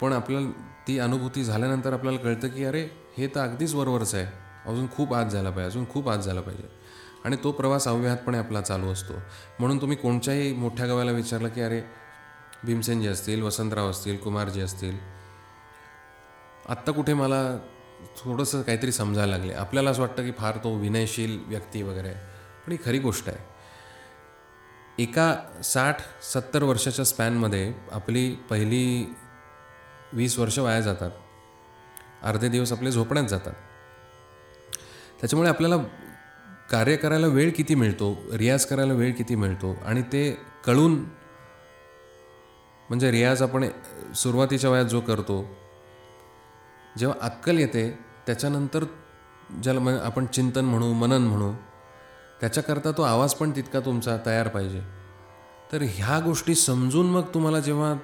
पण 0.00 0.12
आपल्याला 0.12 0.50
ती 0.88 0.98
अनुभूती 0.98 1.44
झाल्यानंतर 1.44 1.92
आपल्याला 1.92 2.18
कळतं 2.18 2.48
की 2.48 2.64
अरे 2.64 2.88
हे 3.18 3.26
तर 3.26 3.40
अगदीच 3.40 3.74
वरवरचं 3.74 4.18
आहे. 4.18 4.26
अजून 4.66 4.86
खूप 4.96 5.14
आज 5.14 5.32
झाला 5.32 5.50
पाहिजे 5.50 5.70
अजून 5.70 5.88
खूप 5.90 6.08
आज 6.08 6.24
झाला 6.24 6.40
पाहिजे. 6.40 6.68
आणि 7.24 7.36
तो 7.44 7.52
प्रवास 7.52 7.88
अव्याहतपणे 7.88 8.38
आपला 8.38 8.60
चालू 8.60 8.92
असतो. 8.92 9.14
म्हणून 9.58 9.80
तुम्ही 9.80 9.96
कोणत्याही 9.96 10.52
मोठ्या 10.52 10.86
गावाला 10.86 11.10
विचारलं 11.10 11.48
की 11.48 11.60
अरे 11.60 11.82
भीमसेनजी 12.64 13.08
असतील 13.08 13.42
वसंतराव 13.42 13.90
असतील 13.90 14.16
कुमारजी 14.16 14.60
असतील. 14.60 14.98
आत्ता 16.68 16.92
कुठे 16.92 17.14
मला 17.14 17.58
थोडंसं 18.18 18.62
काहीतरी 18.62 18.92
समजायला 18.92 19.36
लागले. 19.36 19.52
आपल्याला 19.52 19.90
असं 19.90 20.00
वाटतं 20.02 20.24
की 20.24 20.30
फार 20.30 20.56
तो 20.56 20.74
विनयशील 20.74 21.38
व्यक्ती 21.46 21.82
वगैरे 21.82 22.12
पण 22.66 22.72
ही 22.72 22.78
खरी 22.84 22.98
गोष्ट 22.98 23.28
आहे. 23.28 23.38
एका 25.02 25.36
साठ 25.64 26.00
सत्तर 26.22 26.62
वर्षाच्या 26.62 27.04
स्पॅनमध्ये 27.04 27.72
आपली 27.92 28.30
पहिली 28.50 29.14
वीस 30.12 30.38
वर्ष 30.38 30.58
वाया 30.58 30.80
जातात. 30.80 31.10
अर्धे 32.22 32.48
दिवस 32.48 32.72
आपले 32.72 32.90
झोपण्यात 32.90 33.26
जातात. 33.26 33.52
त्याच्यामुळे 35.20 35.48
आपल्याला 35.48 35.76
कार्य 36.70 36.96
करायला 36.96 37.26
वेळ 37.26 37.50
किती 37.50 37.74
मिळतो 37.74 38.18
रियाज 38.32 38.66
करायला 38.66 38.92
वेळ 38.92 39.12
किती 39.12 39.34
मिळतो 39.34 39.74
आणि 39.84 40.02
ते 40.02 40.38
कळून 40.66 40.94
म्हणजे 42.88 43.10
रियाज 43.10 43.42
आपण 43.42 43.68
सुरुवातीच्या 44.14 44.70
वयात 44.70 44.84
जो 44.84 45.00
करतो 45.00 45.57
जेव्हा 46.98 47.16
अक्कल 47.26 47.58
येते 47.58 47.90
त्याच्यानंतर 48.26 48.84
ज्याला 49.62 49.80
मग 49.80 49.98
आपण 50.04 50.26
चिंतन 50.26 50.64
म्हणू 50.64 50.92
मनन 50.92 51.22
म्हणू 51.22 51.52
त्याच्याकरता 52.40 52.90
तो 52.92 53.02
आवाज 53.02 53.34
पण 53.34 53.50
तितका 53.56 53.80
तुमचा 53.80 54.16
तयार 54.26 54.48
पाहिजे. 54.48 54.80
तर 55.72 55.82
ह्या 55.82 56.18
गोष्टी 56.24 56.54
समजून 56.54 57.06
मग 57.06 57.22
तुम्हाला 57.34 57.60
जेव्हा 57.60 57.94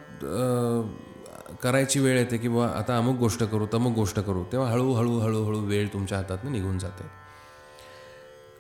करायची 1.63 2.01
वेळ 2.01 2.19
येते 2.19 2.37
की 2.39 2.49
बाबा 2.49 2.67
आता 2.79 2.97
अमुक 2.99 3.17
गोष्ट 3.17 3.43
करू 3.43 3.67
तमुक 3.73 3.93
गोष्ट 3.95 4.21
करू 4.21 4.45
तेव्हा 4.53 4.71
हळूहळू 4.71 5.19
हळूहळू 5.19 5.61
वेळ 5.61 5.89
तुमच्या 5.93 6.19
हातातनं 6.19 6.53
निघून 6.53 6.79
जाते. 6.79 7.05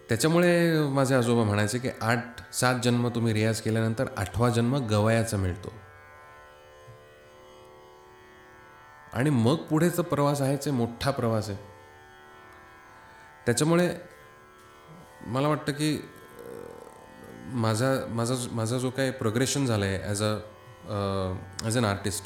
त्याच्यामुळे 0.09 0.78
माझे 0.89 1.14
आजोबा 1.14 1.45
म्हणायचे 1.45 1.78
की 1.78 1.89
आठ 2.03 2.41
सात 2.55 2.80
जन्म 2.85 3.09
तुम्ही 3.09 3.32
रियाज 3.35 3.61
केल्यानंतर 3.61 4.07
आठवा 4.16 4.49
जन्म 4.49 4.76
गवयाचा 4.87 5.37
मिळतो. 5.37 5.72
आणि 9.15 9.31
मग 9.31 9.57
पुढेचा 9.57 10.03
प्रवास 10.03 10.41
आहे 10.43 10.57
ते 10.57 10.71
मोठा 10.71 11.11
प्रवास 11.11 11.49
आहे. 11.49 11.59
त्याच्यामुळे 13.47 13.95
मला 15.27 15.49
वाटतं 15.49 15.73
की 15.73 15.99
माझा 17.55 18.07
माझा 18.09 18.35
माझा 18.53 18.79
जो 18.79 18.91
काही 18.91 19.11
प्रोग्रेशन 19.11 19.67
झालं 19.67 19.85
आहे 19.87 20.03
as 20.03 20.23
a 20.23 20.35
as 21.65 21.79
an 21.79 21.85
artist 21.85 22.25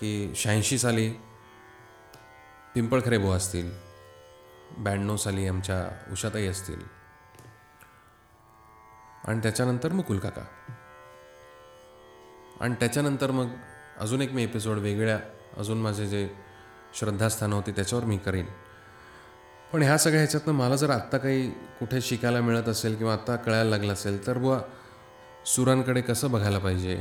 की 0.00 0.32
शहाऐंशी 0.36 0.78
साली 0.78 1.08
पिंपळखरे 2.74 3.18
भाऊ 3.18 3.32
असतील 3.32 3.70
ब्याण्णव 4.78 5.16
साली 5.16 5.46
आमच्या 5.48 5.88
उषाताई 6.12 6.46
असतील 6.46 6.80
आणि 9.24 9.40
त्याच्यानंतर 9.40 9.92
मुकुल 9.92 10.18
काका 10.18 10.42
आणि 12.60 12.74
त्याच्यानंतर 12.74 13.30
मग 13.30 13.48
अजून 13.98 14.22
एक 14.22 14.32
मी 14.32 14.42
एपिसोड 14.42 14.78
वेगळ्या 14.78 15.18
अजून 15.58 15.78
माझे 15.78 16.06
जे 16.06 16.28
श्रद्धास्थानं 16.94 17.56
होती 17.56 17.72
त्याच्यावर 17.72 18.04
मी 18.04 18.16
करीन. 18.18 18.46
पण 19.72 19.82
ह्या 19.82 19.96
सगळ्या 19.98 20.20
ह्याच्यातनं 20.20 20.52
मला 20.52 20.76
जर 20.76 20.90
आत्ता 20.90 21.18
काही 21.18 21.48
कुठे 21.78 22.00
शिकायला 22.00 22.40
मिळत 22.40 22.68
असेल 22.68 22.96
किंवा 22.96 23.12
आत्ता 23.12 23.36
कळायला 23.36 23.70
लागलं 23.70 23.92
असेल 23.92 24.26
तर 24.26 24.38
बुवा 24.38 24.60
सुरांकडे 25.46 26.00
कसं 26.00 26.30
बघायला 26.30 26.58
पाहिजे? 26.58 26.96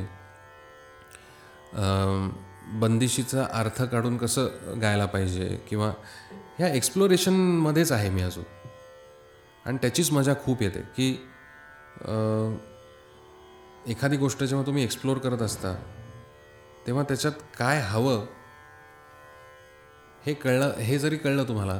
बंदिशीचा 2.81 3.45
अर्थ 3.53 3.81
काढून 3.83 4.17
कसं 4.17 4.79
गायला 4.81 5.05
पाहिजे? 5.05 5.47
किंवा 5.69 5.91
ह्या 6.57 6.67
एक्सप्लोरेशनमध्येच 6.67 7.91
आहे 7.91 8.09
मी 8.09 8.21
अजून. 8.21 8.43
आणि 9.65 9.77
त्याचीच 9.77 10.11
मजा 10.11 10.33
खूप 10.43 10.61
येते 10.61 10.81
की 10.97 11.09
एखादी 13.87 14.17
गोष्ट 14.17 14.43
जेव्हा 14.43 14.65
तुम्ही 14.65 14.83
एक्सप्लोर 14.83 15.17
करत 15.17 15.41
असता 15.41 15.73
तेव्हा 16.87 17.03
त्याच्यात 17.03 17.33
काय 17.59 17.79
हवं 17.81 18.25
हे 20.25 20.33
कळलं 20.33 20.73
हे 20.77 20.97
जरी 20.99 21.17
कळलं 21.17 21.47
तुम्हाला 21.47 21.79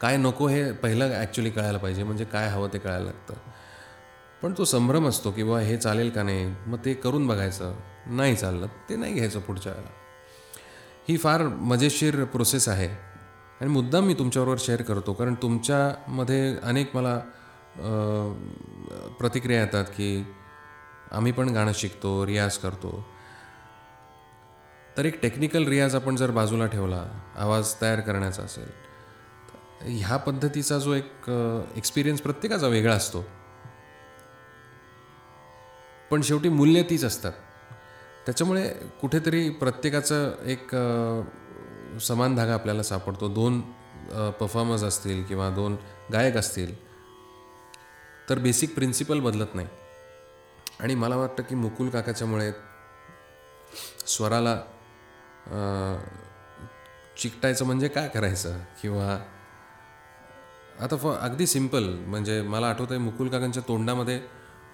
काय 0.00 0.16
नको 0.16 0.46
हे 0.48 0.70
पहिलं 0.72 1.12
ॲक्च्युली 1.14 1.50
कळायला 1.50 1.78
पाहिजे 1.78 2.02
म्हणजे 2.02 2.24
काय 2.24 2.48
हवं 2.48 2.68
ते 2.72 2.78
कळायला 2.78 3.04
लागतं. 3.04 3.34
पण 4.42 4.54
तो 4.58 4.64
संभ्रम 4.64 5.06
असतो 5.08 5.30
की 5.30 5.42
बाबा 5.42 5.60
हे 5.60 5.76
चालेल 5.76 6.10
का 6.10 6.22
नाही 6.22 6.46
मग 6.66 6.78
ते 6.84 6.94
करून 6.94 7.26
बघायचं. 7.26 7.74
नाही 8.06 8.34
चाललं 8.36 8.66
ते 8.88 8.96
नाही 8.96 9.14
घ्यायचं 9.14 9.40
पुढच्या 9.40 9.72
वेळेला. 9.72 9.90
ही 11.08 11.16
फार 11.16 11.42
मजेशीर 11.42 12.22
प्रोसेस 12.24 12.68
आहे. 12.68 12.88
आणि 13.60 13.70
मुद्दाम 13.70 14.04
मी 14.04 14.14
तुमच्याबरोबर 14.14 14.58
शेअर 14.60 14.82
करतो 14.82 15.12
कारण 15.12 15.34
तुमच्यामध्ये 15.42 16.56
अनेक 16.62 16.96
मला 16.96 17.18
प्रतिक्रिया 19.18 19.60
येतात 19.60 19.84
की 19.96 20.24
आम्ही 21.12 21.32
पण 21.32 21.48
गाणं 21.48 21.72
शिकतो 21.74 22.24
रियाज 22.26 22.56
करतो. 22.58 23.04
तर 24.96 25.04
एक 25.04 25.20
टेक्निकल 25.22 25.66
रियाज 25.68 25.94
आपण 25.94 26.16
जर 26.16 26.30
बाजूला 26.30 26.66
ठेवला 26.66 27.04
आवाज 27.36 27.74
तयार 27.80 28.00
करण्याचा 28.00 28.42
असेल 28.42 28.70
ह्या 29.98 30.16
पद्धतीचा 30.16 30.78
जो 30.78 30.92
एक 30.94 31.30
एक्सपिरियन्स 31.76 32.20
प्रत्येकाचा 32.22 32.66
वेगळा 32.66 32.94
असतो. 32.94 33.24
पण 36.10 36.22
शेवटी 36.22 36.48
मूल्य 36.48 36.82
तीच 36.82 37.04
असतात. 37.04 37.32
त्याच्यामुळे 38.26 38.68
कुठेतरी 39.00 39.48
प्रत्येकाचं 39.50 40.44
एक 40.44 40.74
समान 42.00 42.34
धागा 42.34 42.54
आपल्याला 42.54 42.82
सापडतो. 42.82 43.28
दोन 43.28 43.60
परफॉर्मर्स 44.40 44.82
असतील 44.82 45.24
किंवा 45.24 45.48
दोन 45.50 45.76
गायक 46.12 46.36
असतील 46.36 46.74
तर 48.28 48.38
बेसिक 48.38 48.74
प्रिन्सिपल 48.74 49.20
बदलत 49.20 49.54
नाही. 49.54 49.68
आणि 50.80 50.94
मला 50.94 51.16
वाटतं 51.16 51.42
की 51.42 51.54
मुकुल 51.54 51.88
काकाच्यामुळे 51.88 52.50
स्वराला 54.06 54.60
चिकटायचं 57.18 57.64
म्हणजे 57.64 57.88
काय 57.88 58.08
करायचं? 58.08 58.58
किंवा 58.82 59.18
आता 60.80 60.96
फ 60.96 61.06
अगदी 61.06 61.46
सिंपल 61.46 61.84
म्हणजे 61.84 62.42
मला 62.42 62.68
आठवतं 62.68 62.94
आहे 62.94 62.98
मुकुल 62.98 63.28
काकांच्या 63.28 63.62
तोंडामध्ये 63.68 64.20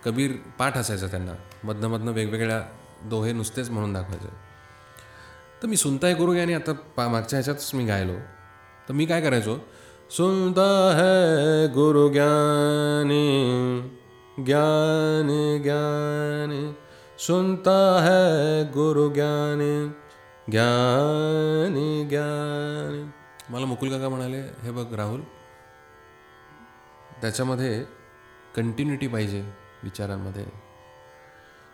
कबीर 0.05 0.33
पाठ 0.59 0.77
असायचा 0.77 1.07
त्यांना. 1.07 1.33
मधनंमधनं 1.65 2.13
वेगवेगळ्या 2.13 2.63
दोहे 3.05 3.33
नुसतेच 3.33 3.71
म्हणून 3.71 3.93
दाखवायचे. 3.93 4.29
तर 5.63 5.67
मी 5.67 5.77
सुनताय 5.77 6.15
गुरु 6.15 6.33
आणि 6.33 6.55
आता 6.55 6.73
पा 6.73 7.09
मागच्या 7.09 7.37
ह्याच्यातच 7.37 7.71
मी 7.75 7.87
गायलो. 7.87 8.15
तर 8.89 8.93
मी 8.93 9.07
काय 9.07 9.21
करायचो? 9.21 9.57
सुनता 10.11 10.91
है 10.93 11.67
गुरु 11.73 12.09
ज्ञानी 12.09 13.23
ज्ञान 14.39 15.63
ज्ञान. 15.63 16.73
सुनता 17.19 17.99
है 18.01 18.63
गुरु 18.73 19.11
ज्ञानी. 19.11 19.89
ज्ञानी 20.51 22.05
ज्ञानी 22.05 23.11
मला 23.53 23.67
मुकुल 23.67 23.91
काका 23.91 24.09
म्हणाले 24.09 24.39
हे 24.39 24.71
बघ 24.71 24.95
राहुल 24.95 25.21
त्याच्यामध्ये 27.21 27.85
कंटिन्युटी 28.57 29.07
पाहिजे 29.07 29.51
विचारांमध्ये. 29.83 30.47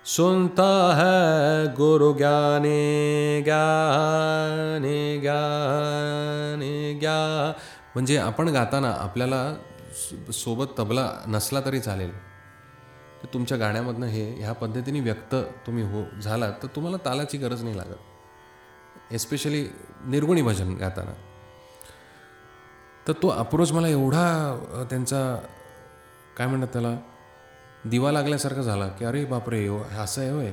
सुनता 0.06 0.90
है 0.96 1.72
गुरु 1.72 2.12
ज्ञाने 2.12 3.40
ज्ञाने 3.44 5.20
ज्ञाने 5.20 6.94
ज्ञा. 6.94 7.52
म्हणजे 7.94 8.16
आपण 8.16 8.48
गाताना 8.48 8.90
आपल्याला 8.90 9.54
सो- 9.94 10.30
सोबत 10.30 10.66
तबला 10.78 11.12
नसला 11.26 11.60
तरी 11.60 11.80
चालेल. 11.80 12.18
तर 13.22 13.26
तुमच्या 13.34 13.58
गाण्यामधनं 13.58 14.06
हे 14.06 14.34
ह्या 14.34 14.52
पद्धतीने 14.52 15.00
व्यक्त 15.00 15.34
तुम्ही 15.66 15.84
हो 15.84 16.20
झालात 16.22 16.52
तर 16.62 16.66
तुम्हाला 16.66 16.96
तालाची 17.04 17.38
गरज 17.38 17.62
नाही 17.62 17.76
लागत. 17.76 18.13
एस्पेशली 19.14 19.66
निर्गुणी 20.06 20.42
भजन 20.42 20.74
गाताना. 20.74 21.12
तर 23.08 23.12
तो 23.12 23.28
अप्रोच 23.28 23.72
मला 23.72 23.88
एवढा 23.88 24.26
त्यांचा 24.90 25.38
काय 26.36 26.46
म्हणतात 26.46 26.68
त्याला 26.68 26.96
दिवा 27.84 28.12
लागल्यासारखा 28.12 28.62
झाला 28.62 28.88
की 28.88 29.04
अरे 29.04 29.24
बापरे 29.24 29.68
हो, 29.68 29.82
असं 29.98 30.20
आहे 30.20 30.30
होय. 30.30 30.50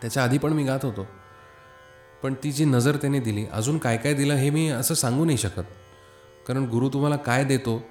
त्याच्या 0.00 0.24
आधी 0.24 0.38
पण 0.38 0.52
मी 0.52 0.64
गात 0.64 0.78
होतो. 0.82 1.06
पण 2.22 2.34
ती 2.34 2.52
जी 2.52 2.64
नजर 2.64 2.96
त्याने 2.96 3.20
दिली 3.20 3.46
अजून 3.52 3.78
काय 3.78 3.96
काय 3.96 4.14
दिलं 4.14 4.34
हे 4.34 4.50
मी 4.50 4.68
असं 4.68 4.94
सांगू 4.94 5.24
नाही 5.24 5.38
शकत. 5.38 5.66
कारण 6.48 6.64
गुरु 6.64 6.88
तुम्हाला 6.88 7.16
काय 7.16 7.44
देतो 7.44 7.82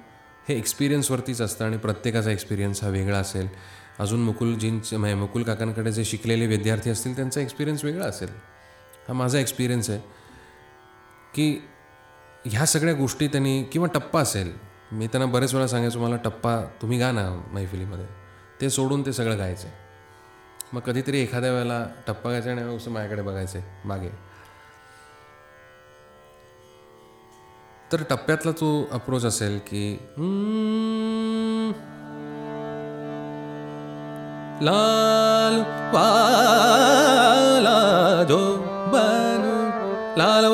हे 0.48 0.54
एक्सपिरियन्सवरतीच 0.54 1.40
असतं 1.40 1.64
आणि 1.64 1.76
प्रत्येकाचा 1.76 2.30
एक्सपिरियन्स 2.30 2.84
हा 2.84 2.90
वेगळा 2.90 3.18
असेल. 3.18 3.48
अजून 3.98 4.20
मुकुलजींचे 4.20 4.96
म्हणजे 4.96 5.14
मुकुल 5.14 5.42
काकांकडे 5.42 5.92
जे 5.92 6.04
शिकलेले 6.04 6.46
विद्यार्थी 6.46 6.90
असतील 6.90 7.16
त्यांचा 7.16 7.40
एक्सपिरियन्स 7.40 7.84
वेगळा 7.84 8.06
असेल. 8.06 8.49
हा 9.10 9.14
माझा 9.14 9.38
एक्सपिरियन्स 9.38 9.90
आहे. 9.90 10.00
की 11.34 11.68
ह्या 12.44 12.66
सगळ्या 12.66 12.94
गोष्टी 12.94 13.26
त्यांनी 13.28 13.62
किंवा 13.62 13.88
टप्पा 13.94 14.20
असेल 14.20 14.52
मी 14.92 15.06
त्यांना 15.06 15.26
बरेच 15.32 15.54
वेळा 15.54 15.66
सांगायचो 15.66 16.00
मला 16.00 16.16
टप्पा 16.16 16.56
तुम्ही 16.82 16.98
गा 16.98 17.10
ना 17.12 17.24
मैफिलीमध्ये. 17.52 18.06
ते 18.60 18.70
सोडून 18.70 19.06
ते 19.06 19.12
सगळं 19.12 19.38
गायचे. 19.38 19.72
मग 20.72 20.80
कधीतरी 20.80 21.20
एखाद्या 21.20 21.52
वेळेला 21.52 21.84
टप्पा 22.06 22.30
गायचा 22.30 22.50
आणि 22.50 22.76
असं 22.76 22.90
माझ्याकडे 22.90 23.22
बघायचे 23.22 23.64
मागे. 23.84 24.10
तर 27.92 28.02
टप्प्यातला 28.10 28.52
तो 28.52 28.88
अप्रोच 28.92 29.24
असेल 29.24 29.58
की 29.66 29.94
लाल 34.62 35.62
पाला 35.94 37.78
जो 38.28 38.69
बनू 38.92 39.56
लाल 40.18 40.44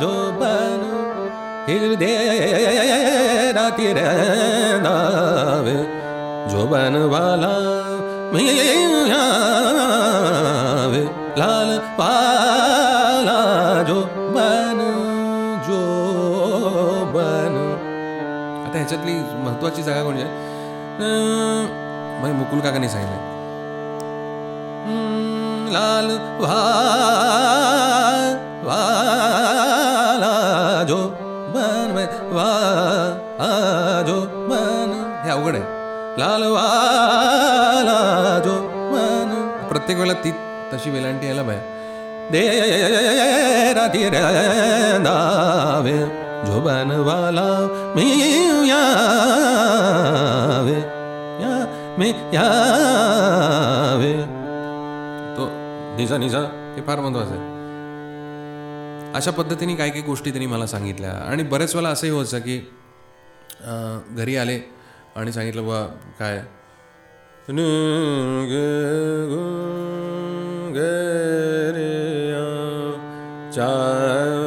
जो 0.00 0.12
बनू 0.40 0.96
हृदय 1.68 3.52
राती 3.56 3.88
नावे 4.84 5.78
जो 6.50 6.60
बनवाला 6.72 7.54
मियावे 8.32 8.62
लाल 11.38 11.70
पाला 11.98 13.40
जो 13.88 13.98
बन 14.36 14.78
जो 15.68 15.82
बन। 17.14 17.54
आता 18.66 18.76
ह्याच्यातली 18.76 19.14
महत्वाची 19.44 19.82
जागा 19.82 20.02
कोणती 20.02 20.22
आहे? 20.22 20.32
मुकुल 22.32 22.60
काकाने 22.60 22.88
सांगितलं 22.88 23.37
लाल 25.72 26.08
वा 26.42 26.58
वाला 28.64 30.34
जो 30.88 31.00
बन 31.54 31.96
वा 32.36 32.50
जो 34.06 34.16
मन। 34.50 34.90
हे 35.24 35.30
अवघड 35.30 35.54
आहे. 35.54 35.64
लाल 36.18 36.42
वाला 36.42 37.98
जो 38.44 38.54
मन। 38.92 39.28
प्रत्येक 39.68 39.96
वेळेला 39.98 40.14
ती 40.24 40.30
तशी 40.72 40.88
वेलांटी 40.90 41.26
यायला 41.26 41.42
पाहिजे. 41.42 41.64
दे 42.32 42.42
राधी 43.74 44.02
दावे 45.04 45.98
जो 46.46 46.60
बनवाला 46.60 47.48
मी 47.96 48.06
यावे 48.68 50.78
या 51.42 51.52
मी 51.98 52.08
यावे 52.34 54.12
निजा 55.98 56.16
निजा. 56.18 56.40
हे 56.76 56.82
फार 56.82 57.00
महत्वाचं 57.00 57.30
आहे. 57.30 57.56
अशा 59.16 59.30
पद्धतीने 59.30 59.74
काही 59.74 59.90
काही 59.90 60.02
गोष्टी 60.02 60.30
त्यांनी 60.30 60.46
मला 60.46 60.66
सांगितल्या. 60.66 61.12
आणि 61.30 61.42
बरेच 61.42 61.74
वेळा 61.76 61.88
असंही 61.88 62.12
व्हायचं 62.12 62.38
की 62.38 62.58
घरी 64.16 64.36
आले 64.36 64.58
आणि 65.16 65.32
सांगितलं 65.32 65.66
बा 65.66 65.84
काय? 66.18 66.38
गे 67.48 67.64
ग 69.26 69.34
ग 70.74 70.78
रे 71.76 71.92
चार 73.52 74.37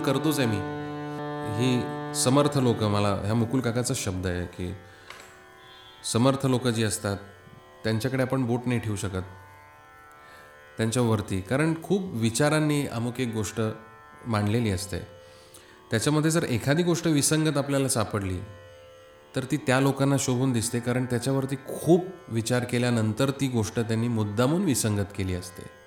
ते 0.00 0.04
करतोच 0.04 0.38
आहे 0.38 0.48
मी. 0.48 0.56
ही 1.56 1.82
समर्थ 2.14 2.58
लोक 2.58 2.82
मला 2.82 3.08
ह्या 3.08 3.34
मुकुल 3.34 3.60
काकाचा 3.60 3.94
शब्द 3.96 4.26
आहे 4.26 4.46
की 4.46 4.74
समर्थ 6.12 6.46
लोक 6.46 6.68
जी 6.68 6.84
असतात 6.84 7.16
त्यांच्याकडे 7.84 8.22
आपण 8.22 8.46
बोट 8.46 8.60
नाही 8.66 8.80
ठेवू 8.80 8.96
शकत. 8.96 9.22
त्यांच्यावरती. 10.76 11.40
कारण 11.40 11.74
खूप 11.82 12.02
विचारांनी 12.12 12.86
अमुक 12.86 13.20
एक 13.20 13.34
गोष्ट 13.34 13.60
मांडलेली 14.26 14.70
असते. 14.70 14.98
त्याच्यामध्ये 15.90 16.30
जर 16.30 16.42
एखादी 16.42 16.82
गोष्ट 16.82 17.06
विसंगत 17.06 17.56
आपल्याला 17.56 17.88
सापडली 17.88 18.40
तर 19.36 19.44
ती 19.50 19.56
त्या 19.56 19.80
लोकांना 19.80 20.16
शोभून 20.18 20.52
दिसते. 20.52 20.80
कारण 20.80 21.04
त्याच्यावरती 21.04 21.56
खूप 21.56 22.04
विचार 22.28 22.64
केल्यानंतर 22.64 23.30
ती 23.30 23.48
गोष्ट 23.48 23.80
त्यांनी 23.80 24.08
मुद्दामून 24.08 24.64
विसंगत 24.64 25.12
केली 25.16 25.34
असते. 25.34 25.79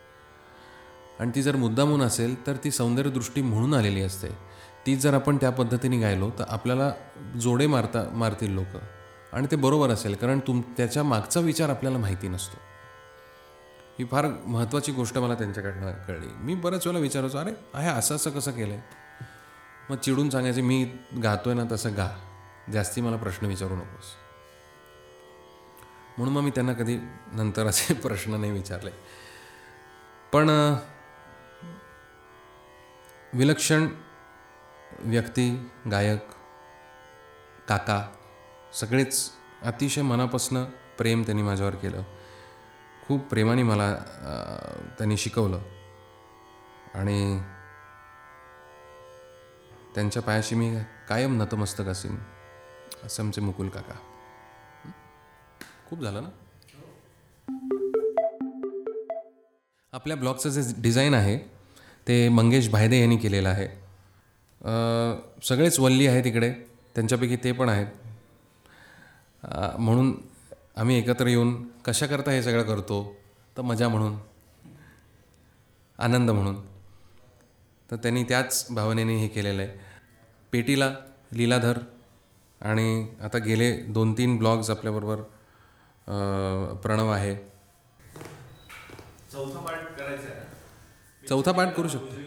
आणि 1.19 1.31
ती 1.35 1.41
जर 1.41 1.55
मुद्दामून 1.55 2.01
असेल 2.01 2.47
तर 2.47 2.55
ती 2.63 2.71
सौंदर्यदृष्टी 2.71 3.41
म्हणून 3.41 3.73
आलेली 3.73 4.01
असते. 4.01 4.27
ती 4.85 4.95
जर 4.95 5.13
आपण 5.13 5.37
त्या 5.37 5.49
पद्धतीने 5.49 5.99
गायलो 5.99 6.29
तर 6.39 6.43
आपल्याला 6.47 6.91
जोडे 7.41 7.67
मारता 7.67 8.09
मारतील 8.13 8.53
लोक. 8.53 8.77
आणि 9.33 9.47
ते 9.51 9.55
बरोबर 9.55 9.89
असेल 9.89 10.15
कारण 10.15 10.39
तुम 10.39 10.61
त्याच्या 10.77 11.03
मागचा 11.03 11.39
विचार 11.39 11.69
आपल्याला 11.69 11.97
माहिती 11.97 12.27
नसतो. 12.27 12.57
ही 13.99 14.05
फार 14.05 14.25
महत्त्वाची 14.45 14.91
गोष्ट 14.91 15.17
मला 15.17 15.33
त्यांच्याकडनं 15.33 15.91
कळली. 15.91 16.27
मी 16.39 16.55
बऱ्याच 16.55 16.87
वेळेला 16.87 17.01
विचारायचो 17.01 17.37
अरे 17.37 17.51
आहे 17.73 17.89
असं 17.89 18.15
असं 18.15 18.29
कसं 18.29 18.51
केलं 18.51 18.73
आहे 18.73 18.81
मग 19.89 19.97
चिडून 19.97 20.29
सांगायचे 20.29 20.61
मी 20.61 20.91
गातोय 21.23 21.53
ना 21.53 21.63
तसं 21.71 21.97
गा. 21.97 22.09
जास्ती 22.73 23.01
मला 23.01 23.15
प्रश्न 23.15 23.45
विचारू 23.45 23.75
नकोस. 23.75 24.05
म्हणून 26.17 26.35
मग 26.35 26.41
मी 26.41 26.49
त्यांना 26.49 26.73
कधी 26.73 26.97
नंतर 27.33 27.65
असे 27.65 27.93
प्रश्न 28.03 28.33
नाही 28.33 28.51
विचारले. 28.51 28.89
पण 30.31 30.75
विलक्षण 33.33 33.87
व्यक्ती 34.99 35.69
गायक 35.91 36.19
काका 37.67 38.11
सगळेच 38.73 39.31
अतिशय 39.61 40.01
मनापासनं 40.01 40.63
प्रेम 40.97 41.23
त्यांनी 41.23 41.43
माझ्यावर 41.43 41.75
केलं. 41.75 42.03
खूप 43.07 43.21
प्रेमाने 43.21 43.63
मला 43.63 43.95
त्यांनी 44.97 45.17
शिकवलं. 45.17 45.59
आणि 46.93 47.39
त्यांच्या 49.95 50.21
पायाशी 50.21 50.55
मी 50.55 50.75
कायम 51.09 51.41
नतमस्तक 51.41 51.87
असेन 51.87 52.17
असं 53.03 53.23
आमचे 53.23 53.41
मुकुल 53.41 53.69
काका. 53.69 53.95
खूप 55.89 56.01
झालं 56.01 56.23
ना? 56.23 56.29
आपल्या 59.91 60.17
ब्लॉगचं 60.17 60.49
जे 60.49 60.81
डिझाईन 60.81 61.13
आहे 61.13 61.62
ते 62.07 62.27
मंगेश 62.29 62.69
भायदे 62.69 62.99
यांनी 62.99 63.17
केलेलं 63.17 63.49
आहे. 63.49 63.67
सगळेच 65.43 65.79
वल्ली 65.79 66.07
आहेत 66.07 66.23
तिकडे 66.23 66.51
त्यांच्यापैकी 66.95 67.35
ते 67.43 67.51
पण 67.51 67.69
आहेत. 67.69 67.87
म्हणून 69.79 70.13
आम्ही 70.77 70.97
एकत्र 70.97 71.27
येऊन 71.27 71.53
कशाकरता 71.85 72.31
हे 72.31 72.43
सगळं 72.43 72.63
करतो? 72.63 73.01
तर 73.57 73.61
मजा 73.61 73.87
म्हणून. 73.89 74.17
आनंद 75.99 76.29
म्हणून. 76.29 76.55
तर 77.89 77.95
त्यांनी 77.95 78.23
त्याच 78.23 78.65
भावनेने 78.71 79.15
हे 79.17 79.27
केलेलं 79.27 79.61
आहे. 79.61 79.71
पेटीला 80.53 80.93
लीलाधर 81.33 81.77
आणि 82.61 83.07
आता 83.23 83.37
गेले 83.37 83.71
दोन 83.87 84.13
तीन 84.17 84.37
ब्लॉग्स 84.37 84.69
आपल्याबरोबर 84.69 85.21
प्रणव 86.83 87.09
आहे. 87.11 87.35
चौथा 89.31 89.59
पार्ट 89.59 89.97
करायचा 89.97 90.29
आहे 90.29 90.41
चौथा 91.23 91.51
पार्ट 91.51 91.75
करू 91.75 91.87
शकतो. 91.87 92.21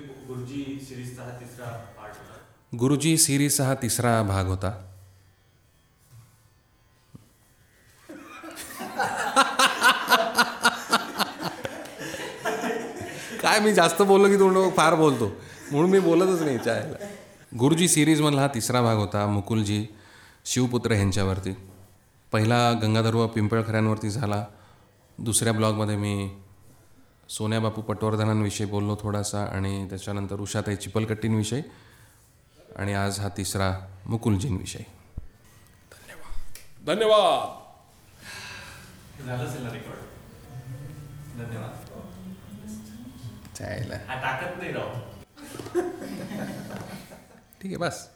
गुरुजी 2.79 3.17
सिरीजचा 3.19 3.65
हा 3.65 3.75
तिसरा 3.83 4.23
भाग 4.23 4.47
होता. 4.47 4.71
काय 13.43 13.61
मी 13.61 13.73
जास्त 13.75 14.03
बोललो 14.03 14.29
की 14.29 14.39
तोंड 14.39 14.57
फार 14.77 14.95
बोलतो. 14.95 15.27
म्हणून 15.71 15.91
मी 15.91 15.99
बोलतच 16.01 16.43
नाही 16.43 16.59
चायला 16.59 17.07
गुरुजी 17.53 17.89
सिरीजमधला 17.89 18.41
हा 18.41 18.49
तिसरा 18.55 18.83
भाग 18.83 18.97
होता 18.97 19.27
मुकुलजी 19.27 19.87
शिवपुत्र 20.45 20.93
ह्यांच्यावरती. 20.93 21.53
पहिला 22.33 22.73
गंगाधर 22.83 23.15
व 23.15 23.27
पिंपळखऱ्यांवरती 23.27 24.11
झाला. 24.11 24.45
दुसऱ्या 25.19 25.53
ब्लॉगमध्ये 25.53 25.97
मी 25.97 26.29
सोन्या 27.29 27.61
बापू 27.61 27.83
पटवर्धनांविषयी 27.83 28.67
बोललो 28.67 28.97
थोडासा 29.01 29.45
आणि 29.45 29.89
त्याच्यानंतर 29.89 30.41
उषाताई 30.41 30.77
चिपलकट्टींविषयी. 30.77 31.63
आणि 32.77 32.95
आज 32.95 33.21
हा 33.21 33.29
तिसरा 33.29 33.79
मुकुलजींविषयी. 34.07 34.85
धन्यवाद. 35.93 36.87
धन्यवाद. 36.87 37.63
झालं 39.27 39.45
असेल 39.45 39.63
ना 39.63 39.73
रेकॉर्ड 39.73 40.01
धन्यवाद. 41.39 41.73
चायला 43.57 43.97
टाकत 43.97 44.59
नाही 44.59 44.73
राव. 44.73 44.93
ठीक 47.61 47.71
आहे 47.71 47.77
बस. 47.77 48.09